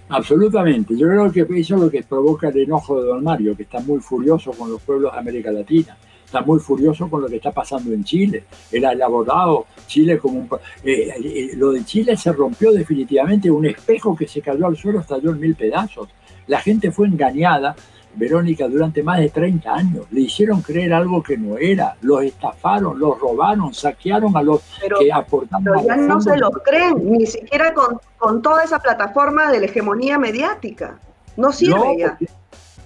Absolutamente. 0.09 0.97
Yo 0.99 1.07
creo 1.07 1.33
que 1.33 1.41
eso 1.61 1.77
es 1.77 1.81
lo 1.81 1.91
que 1.91 2.03
provoca 2.03 2.49
el 2.49 2.59
enojo 2.59 3.01
de 3.01 3.07
Don 3.07 3.23
Mario, 3.23 3.57
que 3.57 3.63
está 3.63 3.81
muy 3.81 4.01
furioso 4.01 4.51
con 4.51 4.71
los 4.71 4.83
pueblos 4.83 5.13
de 5.13 5.19
América 5.19 5.51
Latina 5.51 5.97
está 6.35 6.45
muy 6.45 6.59
furioso 6.59 7.09
con 7.09 7.23
lo 7.23 7.29
que 7.29 7.37
está 7.37 7.53
pasando 7.53 7.93
en 7.93 8.03
Chile. 8.03 8.45
Era 8.73 8.93
elaborado 8.93 9.67
Chile 9.87 10.19
como 10.19 10.41
un... 10.41 10.49
Eh, 10.83 11.15
eh, 11.23 11.51
lo 11.57 11.71
de 11.71 11.85
Chile 11.85 12.17
se 12.17 12.33
rompió 12.33 12.73
definitivamente, 12.73 13.51
un 13.51 13.67
espejo 13.67 14.17
que 14.17 14.27
se 14.27 14.41
cayó 14.41 14.67
al 14.67 14.77
suelo 14.77 15.01
estalló 15.01 15.31
en 15.31 15.39
mil 15.39 15.55
pedazos. 15.55 16.09
La 16.49 16.61
gente 16.61 16.91
fue 16.91 17.07
engañada, 17.07 17.77
Verónica, 18.17 18.67
durante 18.67 19.03
más 19.05 19.21
de 19.21 19.29
30 19.29 19.73
años. 19.73 20.07
Le 20.11 20.23
hicieron 20.23 20.61
creer 20.61 20.93
algo 20.93 21.23
que 21.23 21.39
no 21.39 21.57
era, 21.57 21.97
los 22.01 22.25
estafaron, 22.25 22.99
los 22.99 23.19
robaron, 23.21 23.73
saquearon 23.73 24.37
a 24.37 24.43
los 24.43 24.61
que 24.99 25.13
aportaban. 25.13 25.63
Pero 25.63 25.87
ya 25.87 25.97
no 25.97 26.21
se 26.21 26.37
los 26.37 26.51
creen, 26.65 27.13
ni 27.13 27.27
siquiera 27.27 27.73
con, 27.73 28.01
con, 28.19 28.43
toda 28.43 28.65
esa 28.65 28.81
plataforma 28.81 29.53
de 29.53 29.61
la 29.61 29.67
hegemonía 29.67 30.19
mediática. 30.19 30.99
No 31.37 31.53
sirve 31.53 31.97
ya. 31.99 32.19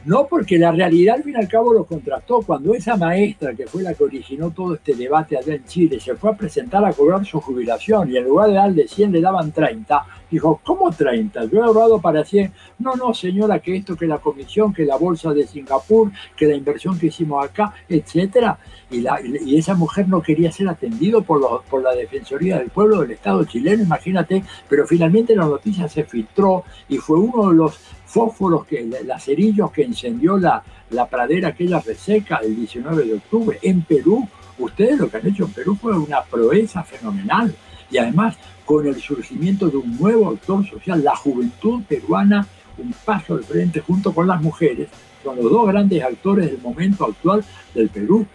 No, 0.09 0.27
porque 0.27 0.57
la 0.57 0.73
realidad 0.73 1.17
al 1.17 1.23
fin 1.23 1.35
y 1.35 1.39
al 1.39 1.49
cabo 1.49 1.75
lo 1.75 1.85
contrastó. 1.85 2.41
Cuando 2.41 2.73
esa 2.73 2.97
maestra, 2.97 3.55
que 3.55 3.67
fue 3.67 3.83
la 3.83 3.93
que 3.93 4.05
originó 4.05 4.51
todo 4.51 4.73
este 4.73 4.95
debate 4.95 5.37
allá 5.37 5.55
en 5.55 5.67
Chile, 5.67 6.01
se 6.01 6.15
fue 6.15 6.31
a 6.31 6.33
presentar 6.33 6.83
a 6.83 6.95
cobrar 6.95 7.27
su 7.27 7.39
jubilación 7.43 8.11
y 8.11 8.17
en 8.17 8.25
lugar 8.25 8.49
de 8.49 8.55
darle 8.55 8.89
100 8.89 9.13
le 9.13 9.21
daban 9.21 9.53
30, 9.53 10.03
dijo, 10.31 10.61
¿cómo 10.65 10.91
30? 10.91 11.45
Yo 11.47 11.59
he 11.59 11.63
ahorrado 11.63 12.01
para 12.01 12.25
100. 12.25 12.53
No, 12.79 12.95
no, 12.97 13.15
señora, 13.15 13.59
que 13.61 13.77
esto, 13.77 13.97
que 13.97 14.07
la 14.07 14.19
comisión, 14.19 14.73
que 14.73 14.85
la 14.85 14.97
bolsa 14.97 15.33
de 15.33 15.47
Singapur, 15.47 16.11
que 16.37 16.47
la 16.47 16.55
inversión 16.55 16.99
que 16.99 17.07
hicimos 17.07 17.45
acá, 17.45 17.75
etcétera. 17.89 18.59
Y, 18.91 19.01
la, 19.01 19.21
y 19.21 19.59
esa 19.59 19.75
mujer 19.75 20.09
no 20.09 20.23
quería 20.23 20.51
ser 20.51 20.69
atendido 20.69 21.23
por, 21.23 21.63
por 21.65 21.83
la 21.83 21.95
Defensoría 21.95 22.59
del 22.59 22.71
Pueblo 22.71 23.01
del 23.01 23.11
Estado 23.11 23.45
chileno, 23.45 23.83
imagínate, 23.83 24.43
pero 24.69 24.87
finalmente 24.87 25.37
la 25.37 25.45
noticia 25.45 25.89
se 25.89 26.05
filtró 26.05 26.65
y 26.89 26.97
fue 26.97 27.19
uno 27.19 27.51
de 27.51 27.57
los 27.57 27.79
fósforos, 28.07 28.67
que, 28.67 28.89
lacerillos 29.05 29.71
que 29.71 29.83
encendió 29.83 30.39
la, 30.39 30.63
la 30.91 31.07
pradera 31.07 31.49
aquella 31.49 31.81
reseca 31.81 32.37
el 32.37 32.57
19 32.57 33.05
de 33.05 33.15
octubre 33.15 33.59
en 33.63 33.83
Perú. 33.83 34.27
Ustedes 34.59 34.99
lo 34.99 35.11
que 35.11 35.19
han 35.19 35.27
hecho 35.27 35.45
en 35.45 35.53
Perú 35.53 35.77
fue 35.81 35.97
una 35.97 36.23
proeza 36.23 36.83
fenomenal 36.83 37.55
y 37.91 37.99
además 37.99 38.37
con 38.65 38.87
el 38.87 38.97
surgimiento 38.97 39.69
de 39.69 39.79
un 39.79 39.97
nuevo 39.99 40.29
actor 40.31 40.67
social, 40.69 41.03
la 41.03 41.17
juventud 41.17 41.83
peruana 41.89 42.47
un 42.77 42.95
paso 43.05 43.35
al 43.35 43.43
frente 43.43 43.81
junto 43.81 44.15
con 44.15 44.27
las 44.27 44.41
mujeres, 44.41 44.89
son 45.23 45.37
los 45.37 45.51
dos 45.51 45.67
grandes 45.67 46.03
actores 46.03 46.47
del 46.47 46.61
momento 46.61 47.05
actual 47.07 47.45
del 47.75 47.89
Perú, 47.89 48.27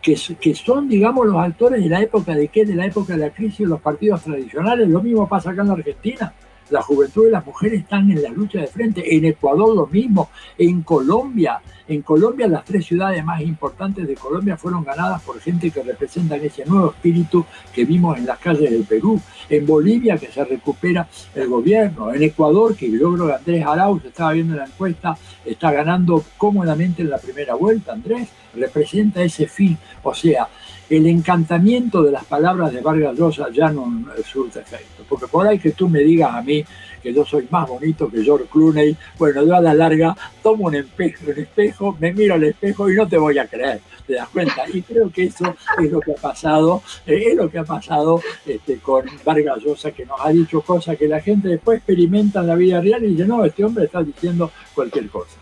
que, 0.00 0.18
que 0.40 0.54
son, 0.54 0.88
digamos, 0.88 1.26
los 1.26 1.36
actores 1.36 1.82
de 1.82 1.88
la 1.88 2.00
época 2.02 2.34
de 2.34 2.48
qué, 2.48 2.64
de 2.64 2.74
la 2.74 2.86
época 2.86 3.12
de 3.12 3.20
la 3.20 3.30
crisis 3.30 3.60
de 3.60 3.66
los 3.66 3.80
partidos 3.80 4.22
tradicionales. 4.22 4.88
Lo 4.88 5.00
mismo 5.00 5.28
pasa 5.28 5.50
acá 5.50 5.62
en 5.62 5.68
la 5.68 5.74
Argentina 5.74 6.32
la 6.70 6.82
juventud 6.82 7.26
y 7.28 7.30
las 7.30 7.44
mujeres 7.44 7.80
están 7.80 8.10
en 8.10 8.22
la 8.22 8.30
lucha 8.30 8.60
de 8.60 8.66
frente. 8.66 9.16
En 9.16 9.24
Ecuador 9.24 9.74
lo 9.74 9.86
mismo, 9.86 10.30
en 10.58 10.82
Colombia. 10.82 11.60
En 11.88 12.02
Colombia 12.02 12.46
las 12.46 12.64
tres 12.64 12.86
ciudades 12.86 13.24
más 13.24 13.40
importantes 13.40 14.06
de 14.06 14.14
Colombia 14.14 14.56
fueron 14.56 14.84
ganadas 14.84 15.20
por 15.22 15.40
gente 15.40 15.70
que 15.70 15.82
representan 15.82 16.40
ese 16.42 16.64
nuevo 16.64 16.90
espíritu 16.90 17.44
que 17.74 17.84
vimos 17.84 18.16
en 18.16 18.26
las 18.26 18.38
calles 18.38 18.70
del 18.70 18.84
Perú. 18.84 19.20
En 19.48 19.66
Bolivia 19.66 20.16
que 20.16 20.28
se 20.28 20.44
recupera 20.44 21.08
el 21.34 21.48
gobierno. 21.48 22.12
En 22.12 22.22
Ecuador 22.22 22.76
que 22.76 22.88
logro 22.88 23.26
que 23.26 23.34
Andrés 23.34 23.66
Arauz, 23.66 24.04
estaba 24.04 24.32
viendo 24.32 24.54
la 24.54 24.64
encuesta, 24.64 25.16
está 25.44 25.72
ganando 25.72 26.24
cómodamente 26.38 27.02
en 27.02 27.10
la 27.10 27.18
primera 27.18 27.54
vuelta. 27.54 27.92
Andrés 27.92 28.28
representa 28.54 29.22
ese 29.22 29.46
fin. 29.46 29.76
O 30.02 30.14
sea, 30.14 30.48
el 30.96 31.06
encantamiento 31.06 32.02
de 32.02 32.10
las 32.10 32.24
palabras 32.26 32.70
de 32.70 32.82
Vargas 32.82 33.16
Llosa 33.16 33.48
ya 33.50 33.70
no 33.70 34.04
surte 34.30 34.60
efecto. 34.60 35.04
Porque 35.08 35.26
por 35.26 35.46
ahí 35.46 35.58
que 35.58 35.70
tú 35.70 35.88
me 35.88 36.00
digas 36.00 36.34
a 36.34 36.42
mí 36.42 36.62
que 37.02 37.14
yo 37.14 37.24
soy 37.24 37.48
más 37.50 37.66
bonito 37.66 38.10
que 38.10 38.22
George 38.22 38.44
Clooney, 38.52 38.94
bueno, 39.18 39.42
yo 39.42 39.56
a 39.56 39.60
la 39.62 39.72
larga 39.72 40.14
tomo 40.42 40.66
un 40.66 40.74
espejo, 40.74 41.24
un 41.26 41.38
espejo, 41.38 41.96
me 41.98 42.12
miro 42.12 42.34
al 42.34 42.44
espejo 42.44 42.90
y 42.90 42.94
no 42.94 43.08
te 43.08 43.16
voy 43.16 43.38
a 43.38 43.46
creer, 43.46 43.80
¿te 44.06 44.14
das 44.14 44.28
cuenta? 44.28 44.64
Y 44.70 44.82
creo 44.82 45.10
que 45.10 45.24
eso 45.24 45.54
es 45.82 45.90
lo 45.90 46.00
que 46.00 46.12
ha 46.12 46.20
pasado, 46.20 46.82
eh, 47.06 47.24
es 47.28 47.36
lo 47.36 47.50
que 47.50 47.58
ha 47.58 47.64
pasado 47.64 48.20
este, 48.44 48.76
con 48.76 49.06
Vargas 49.24 49.62
Llosa, 49.64 49.92
que 49.92 50.04
nos 50.04 50.20
ha 50.20 50.28
dicho 50.28 50.60
cosas 50.60 50.98
que 50.98 51.08
la 51.08 51.20
gente 51.22 51.48
después 51.48 51.78
experimenta 51.78 52.40
en 52.40 52.48
la 52.48 52.54
vida 52.54 52.82
real 52.82 53.02
y 53.02 53.08
dice, 53.08 53.26
no, 53.26 53.42
este 53.46 53.64
hombre 53.64 53.86
está 53.86 54.02
diciendo 54.02 54.52
cualquier 54.74 55.08
cosa. 55.08 55.41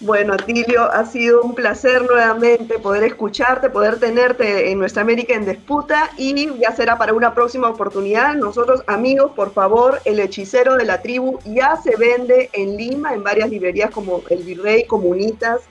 Bueno, 0.00 0.34
Atilio, 0.34 0.92
ha 0.92 1.06
sido 1.06 1.40
un 1.40 1.54
placer 1.54 2.02
nuevamente 2.02 2.78
poder 2.78 3.02
escucharte, 3.04 3.70
poder 3.70 3.98
tenerte 3.98 4.70
en 4.70 4.78
Nuestra 4.78 5.00
América 5.00 5.32
en 5.34 5.46
disputa 5.46 6.10
y 6.18 6.34
ya 6.58 6.72
será 6.72 6.98
para 6.98 7.14
una 7.14 7.32
próxima 7.32 7.70
oportunidad. 7.70 8.34
Nosotros, 8.34 8.82
amigos, 8.88 9.32
por 9.34 9.54
favor, 9.54 10.02
El 10.04 10.20
Hechicero 10.20 10.76
de 10.76 10.84
la 10.84 11.00
Tribu 11.00 11.38
ya 11.46 11.76
se 11.76 11.96
vende 11.96 12.50
en 12.52 12.76
Lima, 12.76 13.14
en 13.14 13.22
varias 13.22 13.48
librerías 13.48 13.90
como 13.90 14.20
El 14.28 14.42
Virrey, 14.42 14.86
Comunitas. 14.86 15.62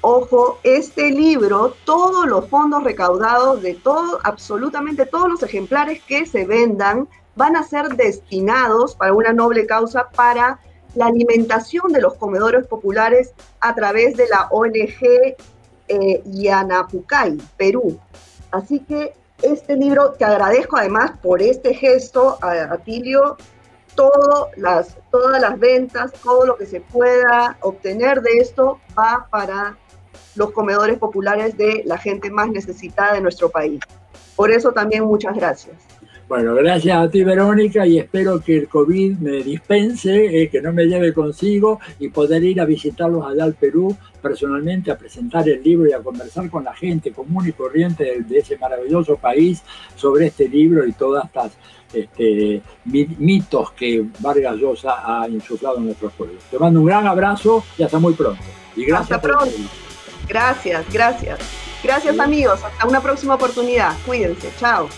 Ojo, 0.00 0.58
este 0.62 1.10
libro, 1.10 1.74
todos 1.84 2.26
los 2.26 2.48
fondos 2.48 2.82
recaudados 2.82 3.60
de 3.60 3.74
todo, 3.74 4.20
absolutamente 4.22 5.04
todos 5.04 5.28
los 5.28 5.42
ejemplares 5.42 6.02
que 6.04 6.24
se 6.24 6.46
vendan, 6.46 7.08
van 7.36 7.56
a 7.56 7.62
ser 7.62 7.88
destinados 7.90 8.94
para 8.94 9.12
una 9.12 9.34
noble 9.34 9.66
causa 9.66 10.08
para 10.08 10.60
la 10.94 11.06
alimentación 11.06 11.92
de 11.92 12.00
los 12.00 12.14
comedores 12.14 12.66
populares 12.66 13.32
a 13.60 13.74
través 13.74 14.16
de 14.16 14.28
la 14.28 14.48
ONG 14.50 15.36
eh, 15.88 16.22
Yanapucay, 16.24 17.38
Perú. 17.56 17.98
Así 18.50 18.80
que 18.80 19.14
este 19.42 19.76
libro, 19.76 20.12
te 20.12 20.24
agradezco 20.24 20.76
además 20.76 21.12
por 21.22 21.42
este 21.42 21.74
gesto, 21.74 22.38
a 22.40 22.72
Atilio, 22.72 23.36
las, 24.56 24.96
todas 25.10 25.40
las 25.40 25.58
ventas, 25.58 26.12
todo 26.22 26.46
lo 26.46 26.56
que 26.56 26.66
se 26.66 26.80
pueda 26.80 27.56
obtener 27.60 28.22
de 28.22 28.38
esto 28.38 28.80
va 28.98 29.26
para 29.30 29.76
los 30.34 30.50
comedores 30.50 30.98
populares 30.98 31.56
de 31.56 31.82
la 31.84 31.98
gente 31.98 32.30
más 32.30 32.48
necesitada 32.48 33.14
de 33.14 33.20
nuestro 33.20 33.50
país. 33.50 33.80
Por 34.34 34.50
eso 34.50 34.72
también 34.72 35.04
muchas 35.04 35.34
gracias. 35.36 35.76
Bueno, 36.26 36.54
gracias 36.54 36.96
a 36.96 37.10
ti, 37.10 37.22
Verónica, 37.22 37.86
y 37.86 37.98
espero 37.98 38.40
que 38.40 38.56
el 38.56 38.68
COVID 38.68 39.18
me 39.18 39.42
dispense, 39.42 40.42
eh, 40.42 40.48
que 40.48 40.62
no 40.62 40.72
me 40.72 40.86
lleve 40.86 41.12
consigo 41.12 41.80
y 41.98 42.08
poder 42.08 42.42
ir 42.44 42.60
a 42.62 42.64
visitarlos 42.64 43.26
allá 43.26 43.44
al 43.44 43.54
Perú 43.54 43.94
personalmente, 44.22 44.90
a 44.90 44.96
presentar 44.96 45.46
el 45.46 45.62
libro 45.62 45.88
y 45.88 45.92
a 45.92 45.98
conversar 45.98 46.48
con 46.48 46.64
la 46.64 46.74
gente 46.74 47.12
común 47.12 47.46
y 47.46 47.52
corriente 47.52 48.22
de, 48.22 48.38
ese 48.38 48.56
maravilloso 48.56 49.16
país 49.16 49.62
sobre 49.96 50.28
este 50.28 50.48
libro 50.48 50.86
y 50.86 50.92
todas 50.92 51.26
estas 51.26 51.52
este, 51.92 52.62
mitos 52.86 53.72
que 53.72 54.06
Vargas 54.20 54.56
Llosa 54.56 54.94
ha 55.04 55.28
insuflado 55.28 55.76
en 55.76 55.86
nuestros 55.86 56.12
pueblos. 56.14 56.42
Te 56.50 56.58
mando 56.58 56.80
un 56.80 56.86
gran 56.86 57.06
abrazo 57.06 57.62
y 57.76 57.82
hasta 57.82 57.98
muy 57.98 58.14
pronto. 58.14 58.42
Y 58.74 58.86
gracias. 58.86 59.12
Hasta 59.12 59.20
pronto. 59.20 59.54
Gracias, 60.26 60.84
gracias. 60.90 61.38
Gracias 61.82 62.18
amigos. 62.18 62.64
Hasta 62.64 62.88
una 62.88 63.02
próxima 63.02 63.34
oportunidad. 63.34 63.92
Cuídense. 64.06 64.48
Chao. 64.58 64.88